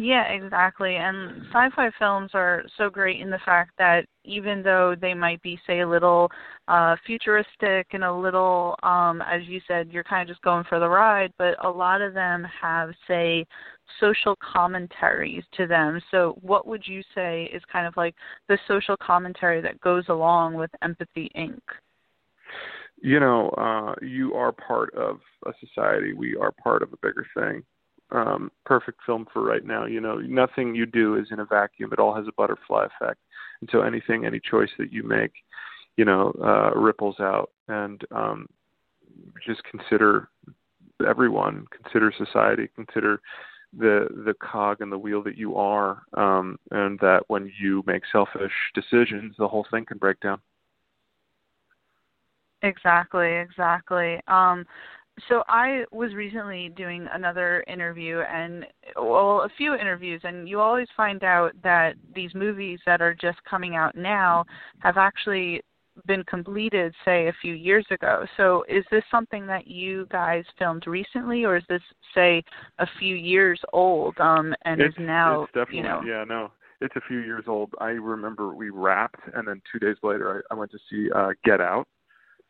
Yeah, 0.00 0.28
exactly. 0.28 0.94
And 0.94 1.42
sci-fi 1.48 1.90
films 1.98 2.30
are 2.32 2.62
so 2.76 2.88
great 2.88 3.20
in 3.20 3.30
the 3.30 3.40
fact 3.44 3.72
that 3.78 4.06
even 4.24 4.62
though 4.62 4.94
they 4.98 5.12
might 5.12 5.42
be 5.42 5.58
say 5.66 5.80
a 5.80 5.88
little 5.88 6.30
uh 6.68 6.94
futuristic 7.04 7.88
and 7.92 8.04
a 8.04 8.12
little 8.12 8.76
um 8.84 9.20
as 9.22 9.42
you 9.46 9.60
said 9.66 9.88
you're 9.90 10.04
kind 10.04 10.22
of 10.22 10.32
just 10.32 10.42
going 10.42 10.62
for 10.68 10.78
the 10.78 10.88
ride, 10.88 11.32
but 11.36 11.62
a 11.64 11.68
lot 11.68 12.00
of 12.00 12.14
them 12.14 12.46
have 12.62 12.90
say 13.08 13.44
social 13.98 14.36
commentaries 14.36 15.42
to 15.56 15.66
them. 15.66 16.00
So 16.12 16.38
what 16.42 16.64
would 16.68 16.86
you 16.86 17.02
say 17.12 17.50
is 17.52 17.62
kind 17.72 17.86
of 17.88 17.96
like 17.96 18.14
the 18.48 18.58
social 18.68 18.96
commentary 19.02 19.60
that 19.62 19.80
goes 19.80 20.04
along 20.08 20.54
with 20.54 20.70
Empathy 20.80 21.28
Inc? 21.36 21.58
You 23.02 23.18
know, 23.18 23.48
uh 23.50 23.94
you 24.00 24.34
are 24.34 24.52
part 24.52 24.94
of 24.94 25.18
a 25.44 25.52
society. 25.58 26.12
We 26.12 26.36
are 26.36 26.52
part 26.52 26.84
of 26.84 26.92
a 26.92 26.96
bigger 27.02 27.26
thing 27.36 27.64
um, 28.10 28.50
perfect 28.64 29.00
film 29.04 29.26
for 29.32 29.42
right 29.42 29.64
now. 29.64 29.86
You 29.86 30.00
know, 30.00 30.18
nothing 30.18 30.74
you 30.74 30.86
do 30.86 31.16
is 31.16 31.28
in 31.30 31.40
a 31.40 31.44
vacuum. 31.44 31.92
It 31.92 31.98
all 31.98 32.14
has 32.14 32.26
a 32.26 32.32
butterfly 32.36 32.86
effect, 32.86 33.20
and 33.60 33.68
so 33.70 33.82
anything, 33.82 34.24
any 34.24 34.40
choice 34.40 34.70
that 34.78 34.92
you 34.92 35.02
make, 35.02 35.32
you 35.96 36.04
know, 36.04 36.32
uh, 36.42 36.78
ripples 36.78 37.20
out. 37.20 37.50
And 37.68 38.02
um, 38.10 38.48
just 39.46 39.62
consider 39.64 40.28
everyone, 41.06 41.66
consider 41.70 42.12
society, 42.16 42.68
consider 42.74 43.20
the 43.76 44.08
the 44.24 44.34
cog 44.34 44.80
and 44.80 44.90
the 44.90 44.98
wheel 44.98 45.22
that 45.22 45.36
you 45.36 45.56
are, 45.56 46.02
um, 46.14 46.58
and 46.70 46.98
that 47.00 47.22
when 47.28 47.52
you 47.60 47.82
make 47.86 48.02
selfish 48.10 48.52
decisions, 48.74 49.34
the 49.38 49.48
whole 49.48 49.66
thing 49.70 49.84
can 49.84 49.98
break 49.98 50.18
down. 50.20 50.40
Exactly, 52.62 53.36
exactly. 53.36 54.20
Um, 54.26 54.66
so 55.28 55.42
I 55.48 55.84
was 55.90 56.14
recently 56.14 56.70
doing 56.70 57.06
another 57.12 57.64
interview 57.66 58.20
and 58.20 58.66
well 58.96 59.42
a 59.42 59.48
few 59.56 59.74
interviews 59.74 60.20
and 60.24 60.48
you 60.48 60.60
always 60.60 60.88
find 60.96 61.24
out 61.24 61.52
that 61.62 61.94
these 62.14 62.34
movies 62.34 62.78
that 62.86 63.00
are 63.00 63.14
just 63.14 63.38
coming 63.48 63.76
out 63.76 63.96
now 63.96 64.44
have 64.80 64.96
actually 64.96 65.62
been 66.06 66.22
completed 66.24 66.94
say 67.04 67.26
a 67.26 67.32
few 67.42 67.54
years 67.54 67.84
ago. 67.90 68.24
So 68.36 68.64
is 68.68 68.84
this 68.90 69.02
something 69.10 69.46
that 69.48 69.66
you 69.66 70.06
guys 70.10 70.44
filmed 70.56 70.86
recently 70.86 71.44
or 71.44 71.56
is 71.56 71.64
this 71.68 71.82
say 72.14 72.42
a 72.78 72.86
few 72.98 73.16
years 73.16 73.60
old 73.72 74.18
um 74.20 74.54
and 74.64 74.80
it's, 74.80 74.96
is 74.96 75.04
now 75.04 75.42
it's 75.42 75.52
definitely, 75.52 75.78
you 75.78 75.82
know 75.82 76.02
yeah 76.06 76.24
no 76.24 76.52
it's 76.80 76.94
a 76.94 77.00
few 77.08 77.18
years 77.18 77.44
old. 77.48 77.70
I 77.80 77.88
remember 77.88 78.54
we 78.54 78.70
wrapped 78.70 79.20
and 79.34 79.48
then 79.48 79.60
2 79.72 79.80
days 79.80 79.96
later 80.02 80.44
I, 80.50 80.54
I 80.54 80.56
went 80.56 80.70
to 80.70 80.78
see 80.90 81.10
uh 81.14 81.30
Get 81.44 81.60
Out 81.60 81.88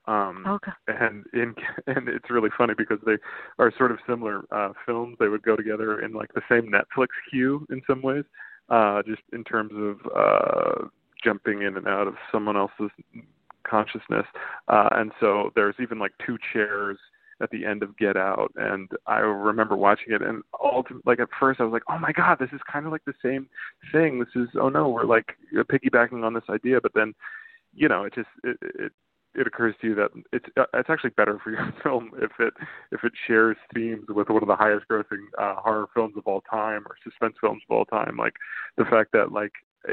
um, 0.09 0.45
okay. 0.47 0.73
And 0.89 1.25
in 1.35 1.55
and 1.87 2.09
it's 2.09 2.31
really 2.31 2.49
funny 2.57 2.75
because 2.77 2.99
they 3.05 3.19
are 3.59 3.73
sort 3.77 3.93
of 3.93 3.99
similar 4.09 4.43
uh, 4.51 4.73
films. 4.87 5.17
They 5.21 5.29
would 5.29 5.43
go 5.43 5.55
together 5.55 6.01
in 6.01 6.13
like 6.15 6.33
the 6.35 6.43
same 6.49 6.73
Netflix 6.73 7.09
queue 7.31 7.67
in 7.71 7.83
some 7.87 8.01
ways, 8.01 8.25
uh, 8.71 9.03
just 9.07 9.23
in 9.33 9.45
terms 9.45 9.73
of 9.75 9.99
uh, 10.17 10.89
jumping 11.23 11.63
in 11.63 11.77
and 11.77 11.87
out 11.87 12.09
of 12.09 12.15
someone 12.33 12.57
else's 12.57 12.91
consciousness. 13.69 14.25
Uh, 14.69 14.89
and 14.93 15.13
so 15.21 15.51
there's 15.55 15.75
even 15.79 15.99
like 15.99 16.13
two 16.25 16.39
chairs 16.55 16.97
at 17.41 17.51
the 17.51 17.67
end 17.67 17.83
of 17.83 17.97
Get 17.99 18.17
Out, 18.17 18.51
and 18.57 18.91
I 19.07 19.19
remember 19.19 19.77
watching 19.77 20.13
it, 20.13 20.23
and 20.23 20.43
ultimately, 20.61 21.03
like 21.07 21.21
at 21.21 21.29
first, 21.39 21.61
I 21.61 21.65
was 21.65 21.73
like, 21.73 21.85
"Oh 21.89 21.99
my 21.99 22.13
God, 22.13 22.39
this 22.41 22.49
is 22.53 22.61
kind 22.73 22.87
of 22.87 22.93
like 22.93 23.05
the 23.05 23.15
same 23.23 23.49
thing. 23.93 24.19
This 24.19 24.35
is 24.35 24.49
oh 24.61 24.71
no, 24.71 24.89
we're 24.89 25.05
like 25.05 25.37
piggybacking 25.55 26.25
on 26.25 26.33
this 26.33 26.49
idea." 26.49 26.81
But 26.81 26.95
then, 26.95 27.15
you 27.75 27.89
know, 27.89 28.05
it 28.05 28.15
just 28.15 28.29
it, 28.43 28.57
it 28.63 28.93
it 29.35 29.47
occurs 29.47 29.75
to 29.81 29.89
you 29.89 29.95
that 29.95 30.11
it's 30.33 30.47
uh, 30.57 30.65
it's 30.75 30.91
actually 30.91 31.11
better 31.11 31.39
for 31.43 31.51
your 31.51 31.73
film 31.83 32.11
if 32.17 32.33
it 32.39 32.55
if 32.93 33.05
it 33.05 33.13
shares 33.27 33.57
themes 33.75 34.05
with 34.09 34.29
one 34.29 34.43
of 34.43 34.49
the 34.49 34.57
highest 34.57 34.87
grossing 34.91 35.27
uh, 35.39 35.57
horror 35.57 35.87
films 35.95 36.15
of 36.17 36.27
all 36.27 36.41
time 36.43 36.85
or 36.87 36.97
suspense 37.05 37.35
films 37.41 37.63
of 37.69 37.77
all 37.77 37.85
time. 37.85 38.17
Like 38.17 38.35
the 38.77 38.85
fact 38.85 39.13
that 39.13 39.33
like 39.33 39.53
eh, 39.89 39.93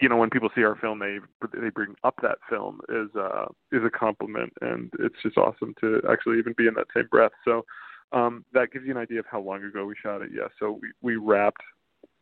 you 0.00 0.08
know 0.08 0.16
when 0.16 0.30
people 0.30 0.50
see 0.54 0.64
our 0.64 0.76
film 0.76 0.98
they 0.98 1.18
they 1.58 1.70
bring 1.70 1.94
up 2.04 2.16
that 2.22 2.38
film 2.48 2.80
is 2.88 3.08
uh 3.16 3.46
is 3.72 3.82
a 3.84 3.90
compliment 3.90 4.52
and 4.60 4.90
it's 4.98 5.22
just 5.22 5.36
awesome 5.36 5.74
to 5.80 6.00
actually 6.10 6.38
even 6.38 6.54
be 6.56 6.66
in 6.66 6.74
that 6.74 6.88
same 6.94 7.08
breath. 7.10 7.32
So 7.44 7.64
um 8.12 8.44
that 8.52 8.72
gives 8.72 8.84
you 8.84 8.92
an 8.92 8.98
idea 8.98 9.20
of 9.20 9.26
how 9.30 9.40
long 9.40 9.64
ago 9.64 9.86
we 9.86 9.94
shot 10.00 10.22
it. 10.22 10.30
Yeah, 10.32 10.48
so 10.58 10.78
we 10.80 10.92
we 11.02 11.16
wrapped 11.16 11.62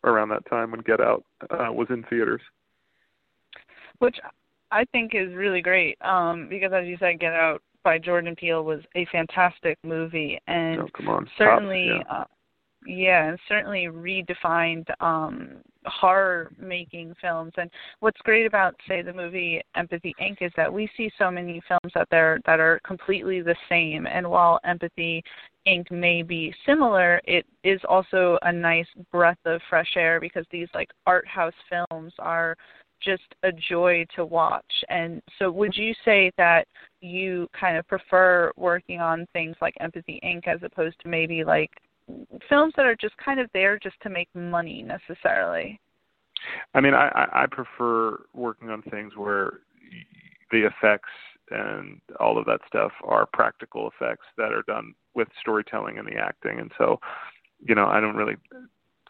around 0.04 0.28
that 0.28 0.48
time 0.48 0.70
when 0.70 0.80
Get 0.80 1.00
Out 1.00 1.24
uh, 1.50 1.72
was 1.72 1.88
in 1.90 2.04
theaters. 2.04 2.42
Which 3.98 4.16
I 4.70 4.84
think 4.86 5.12
is 5.14 5.34
really 5.34 5.62
great 5.62 5.96
um, 6.02 6.48
because, 6.48 6.72
as 6.72 6.86
you 6.86 6.96
said, 6.98 7.20
Get 7.20 7.32
Out 7.32 7.62
by 7.84 7.98
Jordan 7.98 8.34
Peele 8.34 8.64
was 8.64 8.80
a 8.96 9.06
fantastic 9.12 9.78
movie 9.84 10.38
and 10.46 10.80
oh, 10.80 11.20
certainly, 11.36 11.88
Top, 11.88 12.06
yeah. 12.08 12.16
Uh, 12.16 12.24
yeah, 12.86 13.28
and 13.28 13.38
certainly 13.48 13.86
redefined 13.86 14.84
um, 15.00 15.56
horror 15.86 16.50
making 16.58 17.14
films. 17.20 17.52
And 17.56 17.70
what's 18.00 18.20
great 18.22 18.46
about, 18.46 18.74
say, 18.86 19.02
the 19.02 19.12
movie 19.12 19.62
Empathy 19.74 20.14
Inc. 20.20 20.42
is 20.42 20.52
that 20.56 20.72
we 20.72 20.88
see 20.96 21.10
so 21.18 21.30
many 21.30 21.62
films 21.66 21.92
out 21.96 22.08
there 22.10 22.40
that 22.46 22.60
are 22.60 22.80
completely 22.84 23.40
the 23.40 23.56
same. 23.68 24.06
And 24.06 24.28
while 24.28 24.60
Empathy 24.64 25.22
Inc. 25.66 25.90
may 25.90 26.22
be 26.22 26.54
similar, 26.66 27.20
it 27.24 27.46
is 27.62 27.80
also 27.88 28.38
a 28.42 28.52
nice 28.52 28.88
breath 29.10 29.38
of 29.46 29.60
fresh 29.70 29.92
air 29.96 30.20
because 30.20 30.44
these 30.50 30.68
like 30.74 30.90
art 31.06 31.26
house 31.26 31.54
films 31.70 32.12
are 32.18 32.56
just 33.04 33.22
a 33.42 33.50
joy 33.52 34.06
to 34.16 34.24
watch. 34.24 34.64
And 34.88 35.22
so, 35.38 35.50
would 35.50 35.76
you 35.76 35.94
say 36.04 36.30
that 36.36 36.66
you 37.00 37.48
kind 37.58 37.76
of 37.76 37.86
prefer 37.86 38.52
working 38.56 39.00
on 39.00 39.26
things 39.32 39.56
like 39.60 39.74
Empathy 39.80 40.20
Inc. 40.24 40.48
as 40.48 40.60
opposed 40.62 40.96
to 41.02 41.08
maybe 41.08 41.44
like 41.44 41.70
films 42.48 42.74
that 42.76 42.86
are 42.86 42.96
just 42.96 43.16
kind 43.16 43.40
of 43.40 43.48
there 43.52 43.78
just 43.78 43.96
to 44.02 44.10
make 44.10 44.28
money 44.34 44.82
necessarily? 44.82 45.80
I 46.74 46.80
mean, 46.80 46.94
I, 46.94 47.28
I 47.32 47.46
prefer 47.50 48.22
working 48.34 48.70
on 48.70 48.82
things 48.82 49.16
where 49.16 49.60
the 50.50 50.66
effects 50.66 51.10
and 51.50 52.00
all 52.20 52.38
of 52.38 52.46
that 52.46 52.60
stuff 52.66 52.92
are 53.02 53.26
practical 53.32 53.90
effects 53.90 54.26
that 54.36 54.52
are 54.52 54.64
done 54.66 54.94
with 55.14 55.28
storytelling 55.40 55.98
and 55.98 56.06
the 56.06 56.16
acting. 56.16 56.58
And 56.58 56.70
so, 56.78 57.00
you 57.66 57.74
know, 57.74 57.86
I 57.86 58.00
don't 58.00 58.16
really 58.16 58.36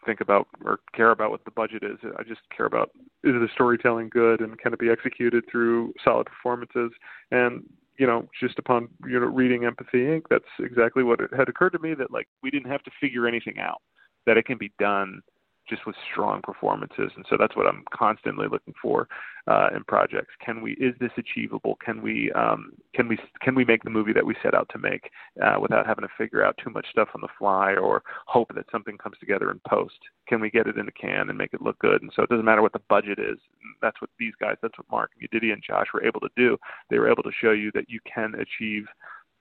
think 0.04 0.20
about 0.20 0.48
or 0.64 0.80
care 0.94 1.10
about 1.10 1.30
what 1.30 1.44
the 1.44 1.50
budget 1.50 1.82
is. 1.82 1.98
I 2.18 2.22
just 2.22 2.40
care 2.56 2.66
about 2.66 2.90
is 3.22 3.34
the 3.34 3.48
storytelling 3.52 4.08
good 4.10 4.40
and 4.40 4.58
can 4.58 4.72
it 4.72 4.78
be 4.78 4.90
executed 4.90 5.44
through 5.50 5.92
solid 6.04 6.26
performances. 6.26 6.92
And 7.30 7.64
you 7.98 8.06
know, 8.06 8.28
just 8.40 8.58
upon 8.58 8.88
you 9.06 9.18
know 9.20 9.26
reading 9.26 9.64
Empathy 9.64 9.98
Inc., 9.98 10.22
that's 10.30 10.44
exactly 10.58 11.02
what 11.02 11.20
it 11.20 11.30
had 11.34 11.48
occurred 11.48 11.70
to 11.70 11.78
me 11.78 11.94
that 11.94 12.10
like 12.10 12.28
we 12.42 12.50
didn't 12.50 12.70
have 12.70 12.82
to 12.84 12.90
figure 13.00 13.26
anything 13.26 13.58
out. 13.58 13.80
That 14.26 14.38
it 14.38 14.46
can 14.46 14.56
be 14.56 14.72
done 14.78 15.20
just 15.68 15.86
with 15.86 15.96
strong 16.10 16.40
performances. 16.42 17.10
And 17.16 17.24
so 17.28 17.36
that's 17.38 17.56
what 17.56 17.66
I'm 17.66 17.84
constantly 17.92 18.46
looking 18.50 18.74
for 18.80 19.08
uh, 19.46 19.68
in 19.74 19.84
projects. 19.84 20.32
Can 20.44 20.62
we? 20.62 20.72
Is 20.72 20.94
this 21.00 21.10
achievable? 21.16 21.76
Can 21.84 22.02
we? 22.02 22.30
Um, 22.32 22.72
can 22.94 23.08
we? 23.08 23.18
Can 23.40 23.54
we 23.54 23.64
make 23.64 23.82
the 23.82 23.90
movie 23.90 24.12
that 24.12 24.24
we 24.24 24.34
set 24.42 24.54
out 24.54 24.68
to 24.72 24.78
make 24.78 25.10
uh, 25.42 25.58
without 25.60 25.86
having 25.86 26.02
to 26.02 26.08
figure 26.16 26.44
out 26.44 26.58
too 26.62 26.70
much 26.70 26.86
stuff 26.90 27.08
on 27.14 27.20
the 27.20 27.28
fly 27.38 27.74
or 27.74 28.02
hope 28.26 28.54
that 28.54 28.66
something 28.70 28.96
comes 28.96 29.16
together 29.18 29.50
in 29.50 29.60
post? 29.68 29.98
Can 30.28 30.40
we 30.40 30.50
get 30.50 30.66
it 30.66 30.76
in 30.76 30.86
the 30.86 30.92
can 30.92 31.28
and 31.28 31.38
make 31.38 31.52
it 31.52 31.62
look 31.62 31.78
good? 31.78 32.02
And 32.02 32.10
so 32.14 32.22
it 32.22 32.30
doesn't 32.30 32.44
matter 32.44 32.62
what 32.62 32.72
the 32.72 32.82
budget 32.88 33.18
is. 33.18 33.38
That's 33.82 34.00
what 34.00 34.10
these 34.18 34.34
guys. 34.40 34.56
That's 34.62 34.78
what 34.78 34.90
Mark 34.90 35.10
Yedidi 35.22 35.52
and 35.52 35.62
Josh 35.62 35.88
were 35.92 36.04
able 36.04 36.20
to 36.20 36.30
do. 36.36 36.56
They 36.90 36.98
were 36.98 37.10
able 37.10 37.22
to 37.22 37.32
show 37.40 37.52
you 37.52 37.70
that 37.74 37.88
you 37.88 38.00
can 38.12 38.34
achieve 38.34 38.86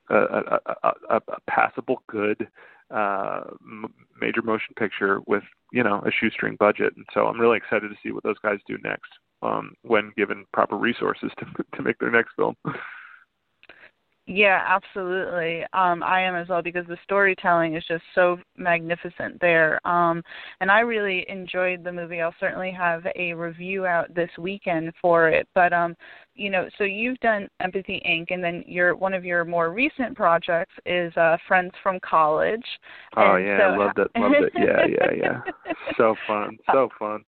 a, 0.10 0.16
a, 0.16 0.60
a, 1.10 1.22
a 1.28 1.42
passable, 1.48 2.04
good 2.08 2.48
uh, 2.92 3.42
m- 3.62 3.94
major 4.20 4.42
motion 4.42 4.74
picture 4.78 5.20
with 5.28 5.44
you 5.72 5.84
know 5.84 6.02
a 6.06 6.12
shoestring 6.12 6.56
budget, 6.58 6.94
and 6.96 7.06
so 7.14 7.28
I'm 7.28 7.40
really 7.40 7.58
excited 7.58 7.90
to 7.90 7.96
see 8.04 8.12
what 8.12 8.24
those 8.24 8.40
guys 8.44 8.60
do 8.68 8.78
next 8.84 9.12
um, 9.42 9.74
when 9.84 10.12
given 10.16 10.46
proper 10.54 10.78
resources 10.78 11.32
to 11.40 11.46
to 11.76 11.82
make 11.82 12.00
their 12.00 12.12
next 12.12 12.32
film. 12.36 12.56
Yeah, 14.26 14.64
absolutely. 14.66 15.64
Um, 15.74 16.02
I 16.02 16.22
am 16.22 16.36
as 16.36 16.48
well 16.48 16.62
because 16.62 16.88
the 16.88 16.98
storytelling 17.04 17.76
is 17.76 17.84
just 17.90 18.04
so 18.16 18.38
magnificent 18.56 19.40
there. 19.42 19.86
Um, 19.86 20.24
and 20.62 20.72
I 20.72 20.80
really 20.80 21.26
enjoyed 21.28 21.84
the 21.84 21.92
movie. 21.92 22.22
I'll 22.22 22.34
certainly 22.40 22.72
have 22.72 23.06
a 23.18 23.34
review 23.34 23.86
out 23.86 24.14
this 24.16 24.30
weekend 24.38 24.94
for 25.02 25.28
it. 25.28 25.46
But 25.54 25.74
um, 25.74 25.96
you 26.36 26.50
know, 26.50 26.70
so 26.78 26.86
you've 26.86 27.20
done 27.20 27.50
Empathy 27.60 28.02
Inc. 28.08 28.34
and 28.34 28.42
then 28.42 28.64
your 28.66 28.96
one 28.96 29.14
of 29.14 29.26
your 29.26 29.44
more 29.44 29.72
recent 29.74 30.16
projects 30.16 30.74
is 30.86 31.16
uh, 31.18 31.36
Friends 31.46 31.74
from 31.84 32.00
College. 32.00 32.66
Oh 33.18 33.36
and 33.36 33.46
yeah, 33.46 33.58
so, 33.58 33.64
I 33.64 33.78
loved 33.78 34.00
it. 34.00 34.08
Loved 34.16 34.36
it. 34.36 34.54
Yeah, 34.56 34.86
yeah, 34.88 35.42
yeah. 35.66 35.74
So 35.98 36.16
fun. 36.28 36.58
So 36.72 36.90
fun. 36.98 37.26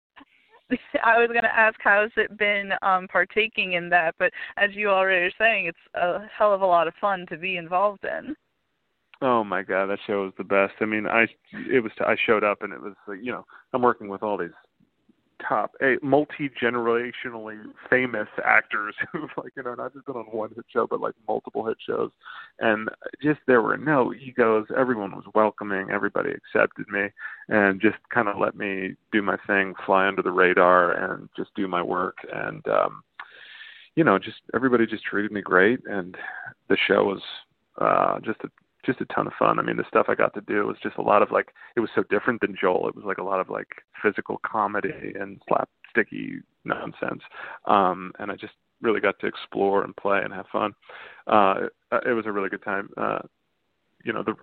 I 1.04 1.20
was 1.20 1.28
going 1.28 1.44
to 1.44 1.60
ask 1.60 1.76
how's 1.80 2.12
it 2.18 2.38
been 2.38 2.72
um 2.82 3.08
partaking 3.08 3.74
in 3.74 3.90
that, 3.90 4.16
but 4.18 4.32
as 4.58 4.72
you 4.74 4.90
already 4.90 5.26
are 5.26 5.32
saying, 5.38 5.68
it's 5.68 5.78
a 5.96 6.28
hell 6.38 6.54
of 6.54 6.62
a 6.62 6.66
lot 6.66 6.88
of 6.88 6.94
fun 7.00 7.26
to 7.30 7.38
be 7.38 7.58
involved 7.58 8.04
in. 8.04 8.36
Oh 9.22 9.44
my 9.44 9.62
god, 9.62 9.88
that 9.88 10.00
show 10.06 10.24
was 10.24 10.34
the 10.38 10.44
best. 10.44 10.74
I 10.82 10.86
mean, 10.86 11.08
I 11.08 11.28
it 11.72 11.82
was 11.82 11.92
I 12.00 12.16
showed 12.26 12.44
up 12.44 12.62
and 12.62 12.74
it 12.74 12.82
was 12.82 12.94
like, 13.08 13.20
you 13.22 13.32
know, 13.32 13.46
I'm 13.74 13.82
working 13.82 14.10
with 14.10 14.24
all 14.24 14.38
these 14.38 14.50
top 15.48 15.72
a 15.82 15.96
multi 16.02 16.50
generationally 16.62 17.62
famous 17.90 18.28
actors 18.44 18.96
who've 19.12 19.30
like 19.38 19.52
you 19.56 19.64
know 19.64 19.76
not 19.76 19.94
just 19.94 20.06
been 20.06 20.16
on 20.16 20.26
one 20.26 20.50
hit 20.56 20.66
show 20.72 20.88
but 20.88 21.02
like 21.02 21.14
multiple 21.28 21.66
hit 21.66 21.78
shows. 21.86 22.12
And 22.60 22.90
just 23.22 23.40
there 23.48 23.62
were 23.62 23.78
no 23.78 24.14
egos. 24.14 24.66
Everyone 24.78 25.12
was 25.12 25.26
welcoming. 25.34 25.90
Everybody 25.92 26.32
accepted 26.32 26.88
me 26.90 27.08
and 27.50 27.82
just 27.82 27.98
kind 28.14 28.28
of 28.28 28.38
let 28.38 28.56
me 28.56 28.96
do 29.12 29.22
my 29.22 29.38
thing 29.48 29.74
fly 29.86 30.08
under 30.08 30.22
the 30.22 30.32
radar 30.32 30.92
and 30.92 31.30
just 31.36 31.50
do 31.56 31.68
my 31.68 31.82
work. 31.82 32.18
And 32.34 32.66
um 32.68 33.04
you 33.96 34.04
know 34.04 34.20
just 34.20 34.38
everybody 34.54 34.86
just 34.86 35.04
treated 35.04 35.32
me 35.32 35.42
great 35.42 35.80
and 35.86 36.16
the 36.70 36.78
show 36.88 37.06
was 37.06 37.22
uh 37.80 38.20
just 38.22 38.40
a 38.44 38.50
just 38.86 39.02
a 39.02 39.06
ton 39.06 39.28
of 39.28 39.34
fun. 39.38 39.60
I 39.60 39.62
mean, 39.62 39.78
the 39.78 39.88
stuff 39.88 40.08
I 40.10 40.16
got 40.16 40.34
to 40.36 40.42
do 40.42 40.66
was 40.68 40.78
just 40.82 40.98
a 40.98 41.02
lot 41.02 41.22
of 41.22 41.32
like 41.32 41.54
it 41.76 41.80
was 41.80 41.90
so 41.96 42.04
different 42.10 42.42
than 42.42 42.56
Joel. 42.60 42.88
It 42.88 42.96
was 42.96 43.06
like 43.06 43.18
a 43.18 43.24
lot 43.24 43.40
of 43.40 43.50
like 43.50 43.68
physical 44.02 44.40
comedy 44.46 45.14
and 45.20 45.42
slapsticky 45.50 46.42
nonsense. 46.64 47.22
Um 47.66 48.12
and 48.20 48.32
I 48.32 48.36
just 48.36 48.54
really 48.82 49.00
got 49.00 49.20
to 49.20 49.28
explore 49.28 49.84
and 49.84 49.96
play 49.96 50.22
and 50.24 50.34
have 50.34 50.48
fun. 50.52 50.74
Uh 51.28 51.68
it 52.06 52.14
was 52.14 52.26
a 52.26 52.32
really 52.32 52.50
good 52.50 52.64
time. 52.64 52.90
Uh 52.98 53.20
you 54.04 54.14
know, 54.14 54.24
the 54.24 54.36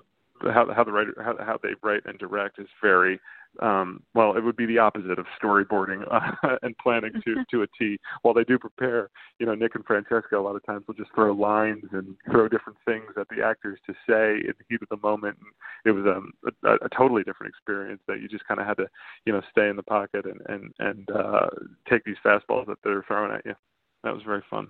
how 0.50 0.72
how 0.72 0.84
the 0.84 0.92
writer 0.92 1.14
how 1.18 1.36
how 1.44 1.58
they 1.62 1.70
write 1.82 2.02
and 2.06 2.18
direct 2.18 2.58
is 2.58 2.68
very 2.80 3.20
um, 3.60 4.02
well, 4.14 4.36
it 4.36 4.42
would 4.42 4.56
be 4.56 4.66
the 4.66 4.78
opposite 4.78 5.18
of 5.18 5.26
storyboarding 5.42 6.04
uh, 6.10 6.56
and 6.62 6.76
planning 6.78 7.12
to 7.24 7.44
to 7.50 7.62
a 7.62 7.66
T. 7.78 7.98
While 8.22 8.34
they 8.34 8.44
do 8.44 8.58
prepare, 8.58 9.10
you 9.38 9.46
know, 9.46 9.54
Nick 9.54 9.74
and 9.74 9.84
Francesca 9.84 10.38
a 10.38 10.40
lot 10.40 10.56
of 10.56 10.64
times 10.64 10.84
will 10.86 10.94
just 10.94 11.14
throw 11.14 11.32
lines 11.32 11.84
and 11.92 12.16
throw 12.30 12.48
different 12.48 12.78
things 12.86 13.12
at 13.18 13.26
the 13.28 13.44
actors 13.44 13.78
to 13.86 13.92
say 14.08 14.40
in 14.46 14.54
the 14.58 14.64
heat 14.68 14.80
of 14.82 14.88
the 14.88 15.06
moment. 15.06 15.36
And 15.38 15.52
it 15.84 15.92
was 15.92 16.06
um, 16.06 16.32
a, 16.64 16.86
a 16.86 16.88
totally 16.96 17.22
different 17.24 17.50
experience 17.50 18.00
that 18.08 18.20
you 18.20 18.28
just 18.28 18.46
kind 18.46 18.60
of 18.60 18.66
had 18.66 18.78
to, 18.78 18.86
you 19.26 19.32
know, 19.32 19.42
stay 19.50 19.68
in 19.68 19.76
the 19.76 19.82
pocket 19.82 20.24
and 20.24 20.40
and 20.48 20.72
and 20.78 21.10
uh, 21.10 21.48
take 21.88 22.04
these 22.04 22.16
fastballs 22.24 22.66
that 22.66 22.78
they're 22.82 23.04
throwing 23.06 23.32
at 23.32 23.44
you. 23.44 23.54
That 24.02 24.14
was 24.14 24.22
very 24.24 24.42
fun. 24.48 24.68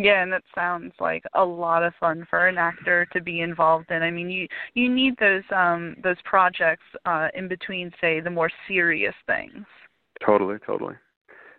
Yeah, 0.00 0.22
and 0.22 0.32
that 0.32 0.44
sounds 0.54 0.92
like 1.00 1.24
a 1.34 1.44
lot 1.44 1.82
of 1.82 1.92
fun 1.98 2.24
for 2.30 2.46
an 2.46 2.56
actor 2.56 3.04
to 3.12 3.20
be 3.20 3.40
involved 3.40 3.90
in. 3.90 4.00
I 4.00 4.12
mean, 4.12 4.30
you 4.30 4.46
you 4.74 4.88
need 4.88 5.16
those 5.18 5.42
um 5.54 5.96
those 6.04 6.16
projects 6.24 6.84
uh 7.04 7.28
in 7.34 7.48
between 7.48 7.90
say 8.00 8.20
the 8.20 8.30
more 8.30 8.48
serious 8.68 9.14
things. 9.26 9.66
Totally, 10.24 10.58
totally. 10.64 10.94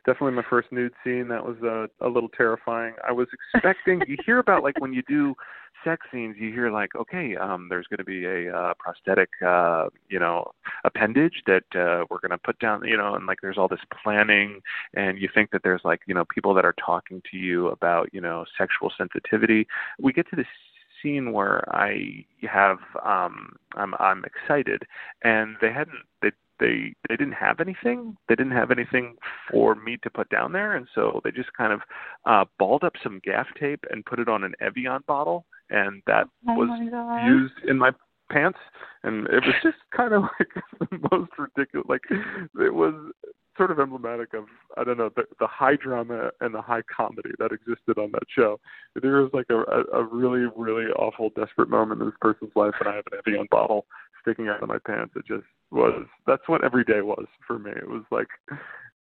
Definitely 0.06 0.32
my 0.32 0.44
first 0.50 0.72
nude 0.72 0.94
scene. 1.04 1.28
That 1.28 1.46
was 1.46 1.58
a, 1.62 1.90
a 2.06 2.10
little 2.10 2.30
terrifying. 2.30 2.94
I 3.08 3.12
was 3.12 3.28
expecting. 3.54 4.02
you 4.08 4.18
hear 4.26 4.40
about 4.40 4.64
like 4.64 4.80
when 4.80 4.94
you 4.94 5.04
do 5.08 5.36
sex 5.84 6.06
scenes, 6.12 6.36
you 6.38 6.52
hear 6.52 6.72
like, 6.72 6.96
okay, 6.96 7.36
um, 7.36 7.68
there's 7.70 7.88
going 7.88 8.00
to 8.00 8.04
be 8.04 8.26
a 8.26 8.56
uh, 8.56 8.74
prosthetic, 8.80 9.30
uh, 9.46 9.88
you 10.10 10.20
know, 10.20 10.52
appendage 10.84 11.42
that 11.48 11.64
uh, 11.76 12.06
we're 12.10 12.20
going 12.20 12.32
to 12.32 12.38
put 12.38 12.60
down, 12.60 12.86
you 12.86 12.98
know, 12.98 13.16
and 13.16 13.26
like 13.26 13.40
there's 13.42 13.58
all 13.58 13.68
this 13.68 13.80
planning, 14.04 14.62
and 14.94 15.20
you 15.20 15.30
think 15.34 15.52
that 15.52 15.62
there's 15.64 15.82
like, 15.84 16.02
you 16.06 16.14
know, 16.14 16.26
people 16.34 16.54
that 16.54 16.66
are 16.66 16.76
talking 16.84 17.22
to 17.32 17.38
you 17.38 17.68
about, 17.68 18.10
you 18.14 18.22
know, 18.22 18.46
sexual 18.58 18.92
sensitivity. 18.98 19.68
We 20.00 20.14
get 20.14 20.30
to 20.32 20.36
this 20.36 20.48
scene 21.02 21.32
where 21.32 21.64
I 21.74 22.26
have 22.50 22.80
um 23.06 23.56
I'm 23.76 23.94
I'm 24.00 24.24
excited 24.26 24.84
and 25.24 25.56
they 25.62 25.72
hadn't 25.72 26.00
they 26.22 26.32
they 26.60 26.94
they 27.08 27.16
didn't 27.16 27.34
have 27.34 27.60
anything. 27.60 28.16
They 28.28 28.36
didn't 28.36 28.54
have 28.54 28.72
anything 28.72 29.16
for 29.52 29.76
me 29.76 29.98
to 30.04 30.10
put 30.10 30.30
down 30.30 30.52
there, 30.52 30.76
and 30.76 30.88
so 30.94 31.22
they 31.24 31.32
just 31.32 31.54
kind 31.54 31.74
of 31.74 31.82
uh, 32.26 32.46
balled 32.58 32.84
up 32.84 32.94
some 33.04 33.20
gaff 33.24 33.48
tape 33.60 33.84
and 33.90 34.06
put 34.06 34.20
it 34.20 34.30
on 34.30 34.44
an 34.44 34.54
Evian 34.62 35.04
bottle, 35.08 35.46
and 35.70 36.02
that 36.08 36.28
oh 36.48 36.54
was 36.56 36.70
used 37.26 37.70
in 37.70 37.78
my 37.78 37.92
pants, 38.32 38.60
and 39.04 39.28
it 39.28 39.44
was 39.44 39.56
just 39.64 39.78
kind 39.96 40.14
of 40.14 40.24
like 40.24 40.50
the 40.80 41.10
most 41.12 41.32
ridiculous. 41.38 41.88
Like 41.90 42.04
it 42.10 42.74
was 42.74 42.94
sort 43.58 43.72
of 43.72 43.80
emblematic 43.80 44.34
of 44.34 44.46
I 44.78 44.84
don't 44.84 44.98
know 44.98 45.10
the, 45.16 45.24
the 45.40 45.48
high 45.48 45.76
drama 45.76 46.32
and 46.40 46.54
the 46.54 46.62
high 46.62 46.82
comedy 46.96 47.32
that 47.40 47.52
existed 47.52 47.98
on 47.98 48.12
that 48.14 48.24
show. 48.34 48.60
There 49.02 49.22
was 49.22 49.32
like 49.34 49.48
a, 49.50 49.60
a, 49.60 50.02
a 50.02 50.04
really 50.04 50.48
really 50.56 50.92
awful 50.94 51.32
desperate 51.36 51.70
moment 51.70 52.02
in 52.02 52.08
this 52.08 52.18
person's 52.22 52.52
life, 52.56 52.74
and 52.80 52.90
I 52.90 52.96
have 52.96 53.06
an 53.12 53.20
Evian 53.26 53.48
bottle 53.52 53.86
sticking 54.22 54.48
out 54.48 54.64
of 54.64 54.70
my 54.70 54.80
pants. 54.86 55.14
It 55.16 55.26
just 55.28 55.46
was. 55.72 56.06
That's 56.26 56.48
what 56.48 56.64
every 56.64 56.84
day 56.84 57.02
was 57.02 57.26
for 57.46 57.60
me. 57.60 57.72
It 57.72 57.88
was 57.88 58.04
like 58.12 58.28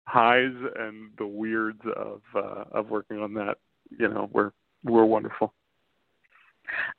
highs 0.03 0.55
and 0.77 1.11
the 1.17 1.27
weirds 1.27 1.81
of 1.95 2.21
uh, 2.35 2.65
of 2.71 2.89
working 2.89 3.19
on 3.19 3.33
that. 3.35 3.57
You 3.89 4.09
know, 4.09 4.29
were 4.31 4.53
were 4.83 5.05
wonderful. 5.05 5.53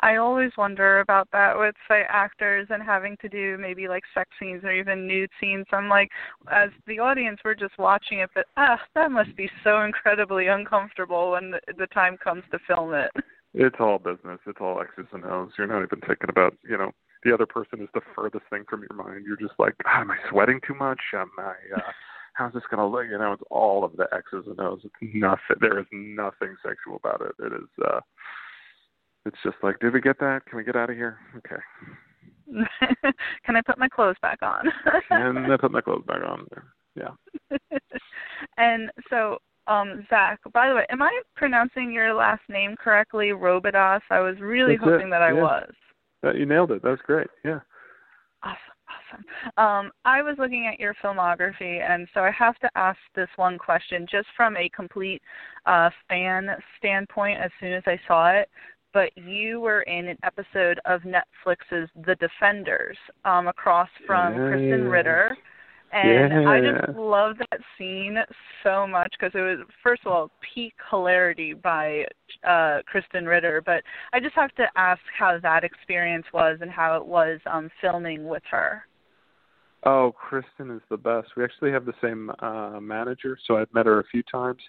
I 0.01 0.17
always 0.17 0.51
wonder 0.59 1.01
about 1.01 1.29
that 1.33 1.57
with 1.59 1.75
say 1.89 2.03
actors 2.09 2.67
and 2.71 2.83
having 2.83 3.17
to 3.21 3.29
do 3.29 3.57
maybe 3.59 3.89
like 3.89 4.03
sex 4.15 4.29
scenes 4.41 4.65
or 4.65 4.73
even 4.73 5.07
nude 5.07 5.31
scenes. 5.41 5.67
I'm 5.73 5.89
like, 5.89 6.11
as 6.51 6.71
the 6.87 6.99
audience, 6.99 7.39
we're 7.45 7.55
just 7.55 7.79
watching 7.79 8.19
it, 8.19 8.31
but 8.35 8.47
ah, 8.57 8.81
that 8.95 9.11
must 9.11 9.35
be 9.37 9.49
so 9.63 9.83
incredibly 9.83 10.49
uncomfortable 10.49 11.33
when 11.33 11.53
the, 11.53 11.61
the 11.79 11.87
time 11.89 12.17
comes 12.23 12.43
to 12.51 12.59
film 12.67 12.95
it. 12.95 13.11
It's 13.55 13.77
all 13.81 13.99
business. 13.99 14.39
It's 14.47 14.59
all 14.61 14.81
X's 14.81 15.07
and 15.13 15.25
O's. 15.25 15.51
You're 15.59 15.67
not 15.67 15.83
even 15.83 16.01
thinking 16.01 16.29
about, 16.29 16.55
you 16.69 16.77
know, 16.77 16.93
the 17.25 17.33
other 17.33 17.47
person 17.47 17.81
is 17.83 17.89
the 17.95 18.01
furthest 18.15 18.45
thing 18.51 18.65
from 18.69 18.85
your 18.89 18.97
mind. 18.97 19.25
You're 19.27 19.37
just 19.37 19.59
like, 19.59 19.75
ah, 19.87 20.01
am 20.01 20.11
I 20.11 20.17
sweating 20.31 20.61
too 20.67 20.75
much? 20.75 21.01
Am 21.15 21.31
I? 21.39 21.55
Uh, 21.77 21.81
how's 22.35 22.53
this 22.53 22.63
gonna 22.71 22.89
look? 22.89 23.05
You 23.11 23.19
know, 23.19 23.33
it's 23.33 23.43
all 23.51 23.85
of 23.85 23.97
the 23.97 24.07
X's 24.13 24.47
and 24.47 24.61
O's. 24.61 24.81
It's 24.85 25.15
nothing. 25.15 25.57
There 25.61 25.79
is 25.79 25.87
nothing 25.93 26.57
sexual 26.65 26.97
about 26.97 27.21
it. 27.23 27.35
It 27.39 27.53
is. 27.53 27.69
uh 27.85 28.01
it's 29.27 29.37
just 29.45 29.57
like, 29.63 29.79
did 29.81 29.93
we 29.93 30.01
get 30.01 30.19
that? 30.21 30.47
Can 30.47 30.57
we 30.57 30.65
get 30.65 30.77
out 30.77 30.91
of 30.91 30.97
here? 30.97 31.19
Okay. 31.37 31.63
Can 33.45 33.57
I 33.57 33.61
put 33.65 33.79
my 33.79 33.89
clothes 33.89 34.17
back 34.23 34.39
on? 34.43 34.65
Can 35.09 35.51
I 35.51 35.57
put 35.57 35.71
my 35.71 35.81
clothes 35.81 36.05
back 36.07 36.23
on? 36.27 36.47
Yeah. 36.97 37.11
and 38.57 38.91
so, 39.11 39.39
um, 39.67 40.07
Zach, 40.09 40.41
by 40.53 40.69
the 40.69 40.75
way, 40.75 40.87
am 40.91 41.03
I 41.03 41.21
pronouncing 41.37 41.93
your 41.93 42.15
last 42.15 42.43
name 42.49 42.77
correctly, 42.79 43.27
Robidas? 43.29 44.01
I 44.11 44.21
was 44.21 44.37
really 44.41 44.77
That's 44.77 44.91
hoping 44.91 45.09
it. 45.09 45.11
that 45.11 45.23
I 45.23 45.33
yeah. 45.33 45.43
was. 45.43 45.73
That, 46.23 46.37
you 46.37 46.47
nailed 46.47 46.71
it. 46.73 46.83
That 46.83 46.91
was 46.91 47.01
great. 47.07 47.29
Yeah. 47.45 47.61
Awesome. 48.43 48.57
Awesome. 49.13 49.25
Um, 49.57 49.93
I 50.05 50.23
was 50.23 50.37
looking 50.39 50.69
at 50.73 50.81
your 50.81 50.95
filmography, 51.03 51.81
and 51.81 52.09
so 52.13 52.21
I 52.21 52.31
have 52.33 52.59
to 52.59 52.71
ask 52.75 52.99
this 53.15 53.29
one 53.37 53.59
question 53.59 54.07
just 54.11 54.27
from 54.37 54.57
a 54.57 54.69
complete 54.71 55.23
uh, 55.67 55.91
fan 56.09 56.49
standpoint 56.79 57.41
as 57.41 57.51
soon 57.61 57.73
as 57.73 57.83
I 57.87 57.99
saw 58.07 58.31
it 58.31 58.49
but 58.93 59.11
you 59.17 59.61
were 59.61 59.83
in 59.83 60.09
an 60.09 60.19
episode 60.25 60.81
of 60.85 61.03
Netflix's 61.03 61.89
The 62.07 62.17
Defenders, 62.17 62.97
um, 63.25 63.49
across 63.49 63.89
from 64.07 64.35
yeah. 64.35 64.41
Krysten 64.41 64.91
Ritter. 64.91 65.37
And 65.93 66.45
yeah. 66.45 66.49
I 66.49 66.61
just 66.61 66.99
love 66.99 67.37
that 67.39 67.61
scene 67.77 68.17
so 68.63 68.87
much 68.87 69.13
because 69.19 69.33
it 69.35 69.41
was, 69.41 69.67
first 69.83 70.03
of 70.07 70.13
all, 70.13 70.31
peak 70.55 70.75
hilarity 70.89 71.53
by 71.53 72.05
uh, 72.45 72.79
Krysten 72.93 73.27
Ritter. 73.27 73.61
But 73.65 73.83
I 74.13 74.21
just 74.21 74.35
have 74.37 74.55
to 74.55 74.67
ask 74.77 75.01
how 75.19 75.39
that 75.43 75.65
experience 75.65 76.27
was 76.33 76.59
and 76.61 76.71
how 76.71 76.97
it 76.97 77.05
was 77.05 77.41
um, 77.51 77.71
filming 77.81 78.29
with 78.29 78.43
her. 78.51 78.85
Oh, 79.85 80.15
Krysten 80.15 80.75
is 80.75 80.83
the 80.91 80.97
best. 80.97 81.29
We 81.37 81.43
actually 81.43 81.73
have 81.73 81.87
the 81.87 81.95
same 82.03 82.31
uh, 82.41 82.79
manager, 82.81 83.39
so 83.47 83.57
I've 83.57 83.73
met 83.73 83.87
her 83.87 83.99
a 84.01 84.05
few 84.05 84.23
times, 84.31 84.61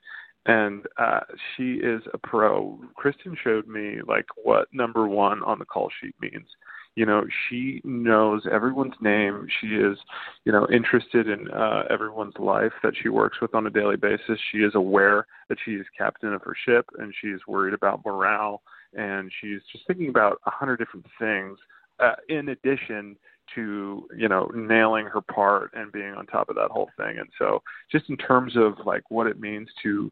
and 0.45 0.85
uh 0.97 1.19
she 1.55 1.73
is 1.73 2.01
a 2.13 2.17
pro. 2.17 2.79
Krysten 2.97 3.35
showed 3.43 3.67
me 3.67 3.97
like 4.07 4.25
what 4.43 4.67
number 4.73 5.07
1 5.07 5.43
on 5.43 5.59
the 5.59 5.65
call 5.65 5.89
sheet 6.01 6.15
means. 6.19 6.47
You 6.95 7.05
know, 7.05 7.25
she 7.47 7.81
knows 7.85 8.41
everyone's 8.51 8.95
name. 9.01 9.47
She 9.61 9.67
is, 9.67 9.97
you 10.43 10.51
know, 10.51 10.67
interested 10.71 11.29
in 11.29 11.49
uh 11.51 11.83
everyone's 11.89 12.37
life 12.37 12.73
that 12.83 12.93
she 13.01 13.09
works 13.09 13.39
with 13.41 13.55
on 13.55 13.67
a 13.67 13.69
daily 13.69 13.95
basis. 13.95 14.39
She 14.51 14.59
is 14.59 14.75
aware 14.75 15.25
that 15.49 15.57
she 15.63 15.71
is 15.71 15.85
captain 15.97 16.33
of 16.33 16.41
her 16.43 16.55
ship 16.65 16.85
and 16.97 17.13
she 17.21 17.27
is 17.27 17.41
worried 17.47 17.73
about 17.73 18.05
morale 18.05 18.61
and 18.93 19.31
she's 19.39 19.61
just 19.71 19.87
thinking 19.87 20.09
about 20.09 20.39
a 20.45 20.51
hundred 20.51 20.77
different 20.77 21.05
things 21.19 21.57
uh, 21.99 22.15
in 22.29 22.49
addition 22.49 23.15
to 23.55 24.07
you 24.17 24.27
know 24.27 24.49
nailing 24.55 25.05
her 25.05 25.21
part 25.21 25.71
and 25.73 25.91
being 25.91 26.13
on 26.13 26.25
top 26.25 26.49
of 26.49 26.55
that 26.55 26.71
whole 26.71 26.89
thing 26.97 27.17
and 27.19 27.29
so 27.37 27.61
just 27.91 28.09
in 28.09 28.17
terms 28.17 28.55
of 28.55 28.73
like 28.85 29.03
what 29.09 29.27
it 29.27 29.39
means 29.39 29.67
to 29.81 30.11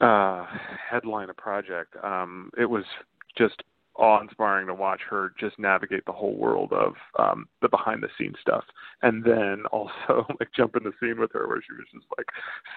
uh 0.00 0.46
headline 0.90 1.28
a 1.28 1.34
project 1.34 1.94
um 2.02 2.50
it 2.58 2.64
was 2.64 2.84
just 3.36 3.62
awe 3.98 4.20
inspiring 4.20 4.66
to 4.66 4.74
watch 4.74 5.00
her 5.08 5.32
just 5.38 5.58
navigate 5.58 6.04
the 6.06 6.12
whole 6.12 6.36
world 6.36 6.72
of 6.72 6.94
um 7.18 7.48
the 7.62 7.68
behind 7.68 8.02
the 8.02 8.08
scenes 8.18 8.36
stuff. 8.40 8.64
And 9.02 9.24
then 9.24 9.64
also 9.72 10.26
like 10.40 10.48
jump 10.56 10.76
in 10.76 10.84
the 10.84 10.92
scene 11.00 11.20
with 11.20 11.32
her 11.32 11.48
where 11.48 11.62
she 11.62 11.74
was 11.74 11.86
just 11.92 12.06
like 12.16 12.26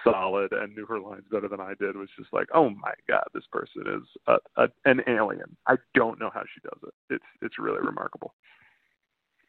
solid 0.04 0.52
and 0.52 0.74
knew 0.74 0.86
her 0.86 1.00
lines 1.00 1.24
better 1.30 1.48
than 1.48 1.60
I 1.60 1.74
did 1.78 1.96
was 1.96 2.08
just 2.18 2.32
like 2.32 2.48
oh 2.54 2.70
my 2.70 2.92
god 3.08 3.24
this 3.34 3.44
person 3.50 3.82
is 3.86 4.08
a, 4.26 4.62
a 4.62 4.68
an 4.84 5.00
alien. 5.08 5.56
I 5.66 5.76
don't 5.94 6.18
know 6.18 6.30
how 6.32 6.42
she 6.42 6.60
does 6.62 6.80
it. 6.82 7.14
It's 7.14 7.24
it's 7.40 7.58
really 7.58 7.80
remarkable. 7.80 8.34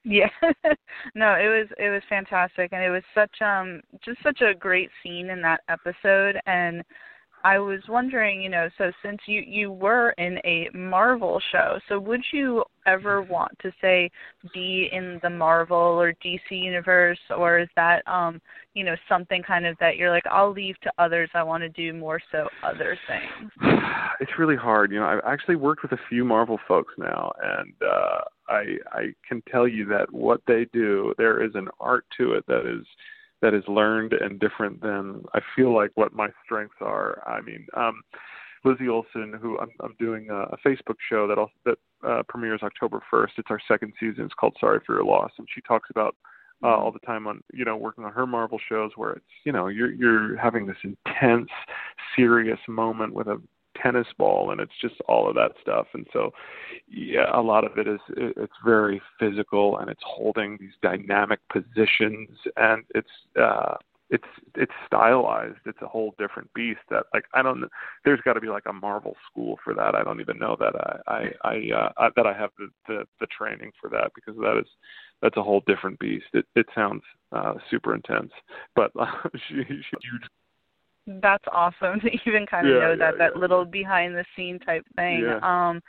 Yeah. 0.03 0.29
no, 1.15 1.33
it 1.35 1.47
was 1.47 1.67
it 1.77 1.89
was 1.89 2.01
fantastic. 2.09 2.73
And 2.73 2.83
it 2.83 2.89
was 2.89 3.03
such 3.15 3.41
um 3.41 3.81
just 4.03 4.21
such 4.23 4.41
a 4.41 4.53
great 4.53 4.89
scene 5.01 5.29
in 5.29 5.41
that 5.41 5.61
episode. 5.69 6.39
And 6.45 6.83
I 7.45 7.59
was 7.59 7.81
wondering, 7.89 8.41
you 8.41 8.49
know, 8.49 8.69
so 8.77 8.91
since 9.03 9.19
you 9.25 9.41
you 9.45 9.71
were 9.71 10.11
in 10.11 10.39
a 10.45 10.69
Marvel 10.73 11.41
show, 11.51 11.77
so 11.89 11.99
would 11.99 12.21
you 12.31 12.63
ever 12.85 13.21
want 13.21 13.51
to 13.61 13.71
say 13.81 14.09
be 14.53 14.89
in 14.91 15.19
the 15.23 15.29
Marvel 15.29 15.77
or 15.77 16.13
DC 16.25 16.39
universe 16.51 17.19
or 17.37 17.59
is 17.59 17.67
that 17.75 18.07
um, 18.07 18.41
you 18.73 18.83
know, 18.83 18.95
something 19.09 19.43
kind 19.43 19.65
of 19.65 19.77
that 19.79 19.97
you're 19.97 20.09
like 20.09 20.25
I'll 20.31 20.51
leave 20.53 20.79
to 20.81 20.91
others, 20.97 21.29
I 21.33 21.43
want 21.43 21.63
to 21.63 21.69
do 21.69 21.93
more 21.93 22.21
so 22.31 22.47
other 22.63 22.97
things. 23.07 23.51
It's 24.19 24.39
really 24.39 24.55
hard, 24.55 24.91
you 24.91 24.99
know. 24.99 25.07
I've 25.07 25.23
actually 25.25 25.55
worked 25.55 25.81
with 25.81 25.91
a 25.91 25.99
few 26.07 26.23
Marvel 26.23 26.59
folks 26.67 26.93
now 26.97 27.33
and 27.41 27.73
uh 27.81 28.21
I 28.47 28.77
I 28.91 29.13
can 29.27 29.41
tell 29.51 29.67
you 29.67 29.85
that 29.87 30.13
what 30.13 30.41
they 30.47 30.65
do, 30.71 31.13
there 31.17 31.43
is 31.43 31.51
an 31.55 31.67
art 31.79 32.05
to 32.17 32.33
it 32.33 32.45
that 32.47 32.65
is 32.65 32.85
that 33.43 33.53
is 33.53 33.63
learned 33.67 34.13
and 34.13 34.39
different 34.39 34.81
than 34.81 35.21
I 35.33 35.41
feel 35.53 35.75
like 35.75 35.91
what 35.95 36.13
my 36.13 36.29
strengths 36.45 36.77
are. 36.79 37.21
I 37.27 37.41
mean, 37.41 37.67
um, 37.75 38.01
Lizzie 38.63 38.87
Olsen, 38.87 39.37
who 39.39 39.59
I'm, 39.59 39.69
I'm 39.81 39.95
doing 39.99 40.29
a, 40.29 40.43
a 40.43 40.57
Facebook 40.65 40.95
show 41.09 41.27
that 41.27 41.37
also, 41.37 41.51
that 41.65 41.77
uh, 42.07 42.23
premieres 42.29 42.61
October 42.63 43.03
1st. 43.11 43.31
It's 43.39 43.51
our 43.51 43.59
second 43.67 43.91
season. 43.99 44.23
It's 44.23 44.33
called 44.33 44.55
Sorry 44.61 44.79
for 44.85 44.95
Your 44.95 45.03
Loss, 45.03 45.31
and 45.37 45.47
she 45.53 45.59
talks 45.59 45.89
about 45.89 46.15
uh, 46.63 46.67
all 46.67 46.93
the 46.93 46.99
time 46.99 47.27
on 47.27 47.43
you 47.53 47.65
know 47.65 47.75
working 47.75 48.05
on 48.05 48.13
her 48.13 48.25
Marvel 48.25 48.59
shows 48.69 48.91
where 48.95 49.11
it's 49.11 49.25
you 49.43 49.51
know 49.51 49.67
you're 49.67 49.91
you're 49.91 50.37
having 50.37 50.65
this 50.65 50.77
intense, 50.83 51.49
serious 52.15 52.59
moment 52.69 53.13
with 53.13 53.27
a 53.27 53.41
tennis 53.81 54.07
ball 54.17 54.51
and 54.51 54.59
it's 54.61 54.73
just 54.81 54.95
all 55.07 55.27
of 55.27 55.35
that 55.35 55.51
stuff. 55.61 55.87
And 55.93 56.07
so 56.13 56.31
yeah 56.87 57.25
a 57.33 57.41
lot 57.41 57.63
of 57.63 57.77
it 57.77 57.87
is 57.87 57.99
it's 58.09 58.53
very 58.65 59.01
physical 59.19 59.77
and 59.77 59.89
it's 59.89 60.03
holding 60.05 60.57
these 60.59 60.73
dynamic 60.81 61.39
positions 61.51 62.29
and 62.57 62.83
it's 62.95 63.09
uh 63.39 63.75
it's 64.09 64.27
it's 64.55 64.71
stylized. 64.85 65.57
It's 65.65 65.81
a 65.81 65.87
whole 65.87 66.13
different 66.19 66.53
beast 66.53 66.81
that 66.91 67.05
like 67.13 67.25
i 67.33 67.41
don't 67.41 67.63
there's 68.05 68.21
got 68.21 68.33
to 68.33 68.41
be 68.41 68.47
like 68.47 68.65
a 68.67 68.73
marvel 68.73 69.15
school 69.29 69.57
for 69.63 69.73
that. 69.73 69.95
I 69.95 70.03
don't 70.03 70.21
even 70.21 70.37
know 70.37 70.55
that 70.59 70.75
i 70.75 71.11
i 71.11 71.49
i, 71.49 71.71
uh, 71.75 71.91
I 71.97 72.09
that 72.15 72.27
i 72.27 72.33
have 72.33 72.51
the, 72.59 72.67
the 72.87 73.05
the 73.19 73.27
training 73.27 73.71
for 73.81 73.89
that 73.89 74.11
because 74.13 74.39
that 74.39 74.59
is 74.59 74.67
that's 75.21 75.37
a 75.37 75.43
whole 75.43 75.63
different 75.65 75.99
beast. 75.99 76.27
It 76.33 76.45
it 76.55 76.67
sounds 76.75 77.01
uh 77.31 77.55
super 77.71 77.95
intense 77.95 78.31
but 78.75 78.91
uh, 78.99 79.07
huge 79.49 79.85
That's 81.07 81.43
awesome 81.51 81.99
to 82.01 82.09
even 82.25 82.45
kind 82.45 82.67
of 82.67 82.73
Yeah, 82.73 82.79
know 82.79 82.89
yeah, 82.91 82.95
that 82.97 83.17
that 83.17 83.31
yeah. 83.35 83.39
little 83.41 83.65
behind 83.65 84.15
the 84.15 84.25
scene 84.35 84.59
type 84.59 84.85
thing. 84.95 85.21
Yeah. 85.21 85.39
Um 85.41 85.81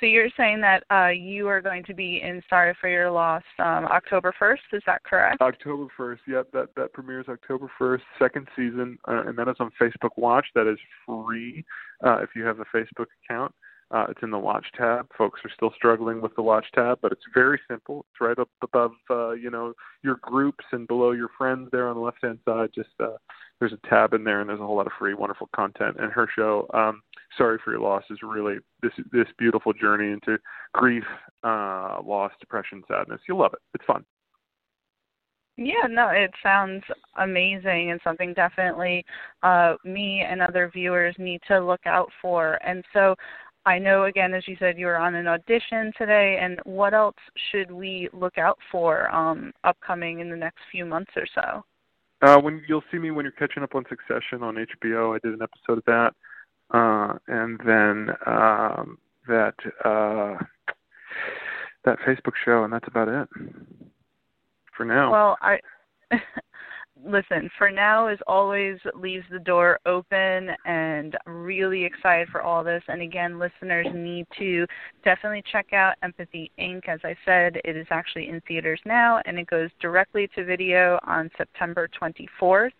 so 0.00 0.06
you're 0.06 0.30
saying 0.36 0.60
that 0.62 0.84
uh 0.90 1.08
you 1.08 1.48
are 1.48 1.60
going 1.60 1.84
to 1.84 1.94
be 1.94 2.20
in 2.22 2.42
Sorry 2.48 2.74
for 2.80 2.88
Your 2.88 3.10
Loss 3.10 3.42
um 3.58 3.86
October 3.86 4.32
1st, 4.40 4.74
is 4.74 4.82
that 4.86 5.02
correct? 5.04 5.40
October 5.40 5.86
first. 5.96 6.22
Yep, 6.26 6.48
that 6.52 6.68
that 6.76 6.92
premieres 6.92 7.26
October 7.28 7.70
first, 7.78 8.04
second 8.18 8.48
season, 8.56 8.98
uh, 9.08 9.22
and 9.26 9.36
that 9.38 9.48
is 9.48 9.56
on 9.60 9.70
Facebook 9.80 10.10
Watch. 10.16 10.46
That 10.54 10.66
is 10.70 10.78
free 11.06 11.64
uh, 12.04 12.18
if 12.22 12.30
you 12.34 12.44
have 12.44 12.60
a 12.60 12.64
Facebook 12.76 13.06
account. 13.24 13.54
Uh, 13.92 14.06
it's 14.08 14.22
in 14.22 14.30
the 14.30 14.38
Watch 14.38 14.64
tab. 14.74 15.06
Folks 15.18 15.40
are 15.44 15.50
still 15.54 15.70
struggling 15.76 16.22
with 16.22 16.34
the 16.34 16.42
Watch 16.42 16.64
tab, 16.74 16.98
but 17.02 17.12
it's 17.12 17.24
very 17.34 17.60
simple. 17.68 18.06
It's 18.10 18.20
right 18.22 18.38
up 18.38 18.48
above, 18.62 18.92
uh, 19.10 19.32
you 19.32 19.50
know, 19.50 19.74
your 20.02 20.16
groups 20.22 20.64
and 20.72 20.88
below 20.88 21.10
your 21.10 21.28
friends 21.36 21.68
there 21.72 21.88
on 21.88 21.96
the 21.96 22.00
left 22.02 22.22
hand 22.22 22.38
side. 22.46 22.70
Just 22.74 22.88
uh, 23.00 23.18
there's 23.62 23.72
a 23.72 23.88
tab 23.88 24.12
in 24.12 24.24
there, 24.24 24.40
and 24.40 24.50
there's 24.50 24.58
a 24.58 24.66
whole 24.66 24.74
lot 24.74 24.88
of 24.88 24.92
free, 24.98 25.14
wonderful 25.14 25.48
content. 25.54 25.96
And 26.00 26.10
her 26.10 26.26
show, 26.34 26.66
um, 26.74 27.00
Sorry 27.38 27.60
for 27.64 27.70
Your 27.70 27.80
Loss, 27.80 28.02
is 28.10 28.18
really 28.20 28.56
this 28.82 28.90
this 29.12 29.28
beautiful 29.38 29.72
journey 29.72 30.10
into 30.10 30.36
grief, 30.74 31.04
uh, 31.44 32.00
loss, 32.04 32.32
depression, 32.40 32.82
sadness. 32.88 33.20
You'll 33.28 33.38
love 33.38 33.52
it. 33.52 33.60
It's 33.72 33.84
fun. 33.84 34.04
Yeah, 35.56 35.86
no, 35.88 36.08
it 36.08 36.32
sounds 36.42 36.82
amazing 37.18 37.92
and 37.92 38.00
something 38.02 38.34
definitely 38.34 39.04
uh, 39.44 39.74
me 39.84 40.24
and 40.28 40.42
other 40.42 40.68
viewers 40.72 41.14
need 41.18 41.40
to 41.46 41.60
look 41.60 41.86
out 41.86 42.10
for. 42.20 42.58
And 42.66 42.82
so 42.92 43.14
I 43.64 43.78
know, 43.78 44.06
again, 44.06 44.34
as 44.34 44.48
you 44.48 44.56
said, 44.58 44.76
you 44.76 44.86
were 44.86 44.96
on 44.96 45.14
an 45.14 45.28
audition 45.28 45.92
today, 45.96 46.38
and 46.42 46.58
what 46.64 46.94
else 46.94 47.14
should 47.52 47.70
we 47.70 48.08
look 48.12 48.38
out 48.38 48.58
for 48.72 49.14
um, 49.14 49.52
upcoming 49.62 50.18
in 50.18 50.30
the 50.30 50.36
next 50.36 50.58
few 50.72 50.84
months 50.84 51.12
or 51.14 51.26
so? 51.32 51.62
Uh, 52.22 52.38
when 52.40 52.62
you'll 52.68 52.84
see 52.90 52.98
me 52.98 53.10
when 53.10 53.24
you're 53.24 53.32
catching 53.32 53.64
up 53.64 53.74
on 53.74 53.84
Succession 53.88 54.42
on 54.42 54.54
HBO, 54.54 55.14
I 55.14 55.18
did 55.18 55.34
an 55.34 55.42
episode 55.42 55.78
of 55.78 55.84
that, 55.86 56.14
uh, 56.72 57.18
and 57.26 57.60
then 57.66 58.10
um, 58.26 58.98
that 59.26 59.54
uh, 59.84 60.36
that 61.84 61.98
Facebook 62.06 62.34
show, 62.44 62.62
and 62.62 62.72
that's 62.72 62.86
about 62.86 63.08
it 63.08 63.28
for 64.76 64.84
now. 64.84 65.10
Well, 65.10 65.38
I 65.42 65.58
listen. 67.04 67.50
For 67.58 67.70
now, 67.70 68.06
as 68.06 68.18
always, 68.26 68.78
leaves 68.94 69.24
the 69.30 69.38
door 69.38 69.78
open, 69.86 70.50
and 70.64 71.16
really 71.26 71.84
excited 71.84 72.28
for 72.28 72.42
all 72.42 72.62
this. 72.64 72.82
And 72.88 73.02
again, 73.02 73.38
listeners 73.38 73.86
need 73.92 74.26
to 74.38 74.66
definitely 75.04 75.42
check 75.50 75.72
out 75.72 75.94
Empathy 76.02 76.50
Inc. 76.58 76.88
As 76.88 77.00
I 77.04 77.16
said, 77.24 77.58
it 77.64 77.76
is 77.76 77.86
actually 77.90 78.28
in 78.28 78.40
theaters 78.46 78.80
now, 78.84 79.20
and 79.26 79.38
it 79.38 79.46
goes 79.46 79.70
directly 79.80 80.28
to 80.34 80.44
video 80.44 80.98
on 81.04 81.30
September 81.36 81.88
24th. 82.00 82.72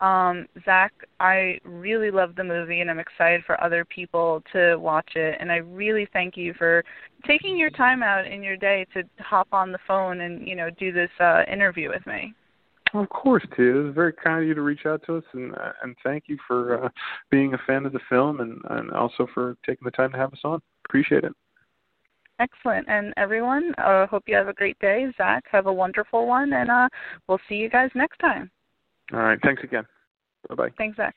Um, 0.00 0.46
Zach, 0.64 0.92
I 1.20 1.58
really 1.64 2.10
love 2.10 2.34
the 2.36 2.44
movie 2.44 2.80
and 2.80 2.90
I'm 2.90 2.98
excited 2.98 3.42
for 3.46 3.58
other 3.62 3.84
people 3.84 4.42
to 4.52 4.76
watch 4.76 5.12
it. 5.14 5.36
And 5.40 5.50
I 5.50 5.56
really 5.56 6.06
thank 6.12 6.36
you 6.36 6.52
for 6.58 6.84
taking 7.26 7.56
your 7.56 7.70
time 7.70 8.02
out 8.02 8.26
in 8.26 8.42
your 8.42 8.58
day 8.58 8.86
to 8.92 9.02
hop 9.20 9.48
on 9.52 9.72
the 9.72 9.78
phone 9.86 10.20
and, 10.20 10.46
you 10.46 10.54
know, 10.54 10.68
do 10.78 10.92
this 10.92 11.10
uh, 11.18 11.44
interview 11.50 11.88
with 11.88 12.06
me. 12.06 12.34
Of 13.00 13.08
course, 13.08 13.44
Tia. 13.56 13.70
It 13.70 13.84
was 13.84 13.94
very 13.94 14.12
kind 14.12 14.42
of 14.42 14.48
you 14.48 14.54
to 14.54 14.62
reach 14.62 14.86
out 14.86 15.02
to 15.06 15.16
us, 15.16 15.24
and 15.32 15.54
uh, 15.54 15.72
and 15.82 15.96
thank 16.02 16.24
you 16.26 16.38
for 16.46 16.84
uh, 16.84 16.88
being 17.30 17.54
a 17.54 17.58
fan 17.66 17.86
of 17.86 17.92
the 17.92 18.00
film, 18.08 18.40
and 18.40 18.60
and 18.70 18.90
also 18.92 19.26
for 19.32 19.56
taking 19.64 19.84
the 19.84 19.90
time 19.90 20.12
to 20.12 20.18
have 20.18 20.32
us 20.32 20.40
on. 20.44 20.60
Appreciate 20.88 21.24
it. 21.24 21.32
Excellent. 22.38 22.86
And 22.88 23.14
everyone, 23.16 23.74
uh, 23.78 24.06
hope 24.06 24.24
you 24.26 24.36
have 24.36 24.48
a 24.48 24.52
great 24.52 24.78
day. 24.78 25.06
Zach, 25.16 25.44
have 25.50 25.66
a 25.66 25.72
wonderful 25.72 26.26
one, 26.26 26.52
and 26.52 26.70
uh, 26.70 26.88
we'll 27.28 27.40
see 27.48 27.54
you 27.54 27.70
guys 27.70 27.90
next 27.94 28.18
time. 28.18 28.50
All 29.12 29.20
right. 29.20 29.38
Thanks 29.42 29.62
again. 29.64 29.84
Bye 30.48 30.54
bye. 30.54 30.70
Thanks, 30.76 30.96
Zach. 30.96 31.14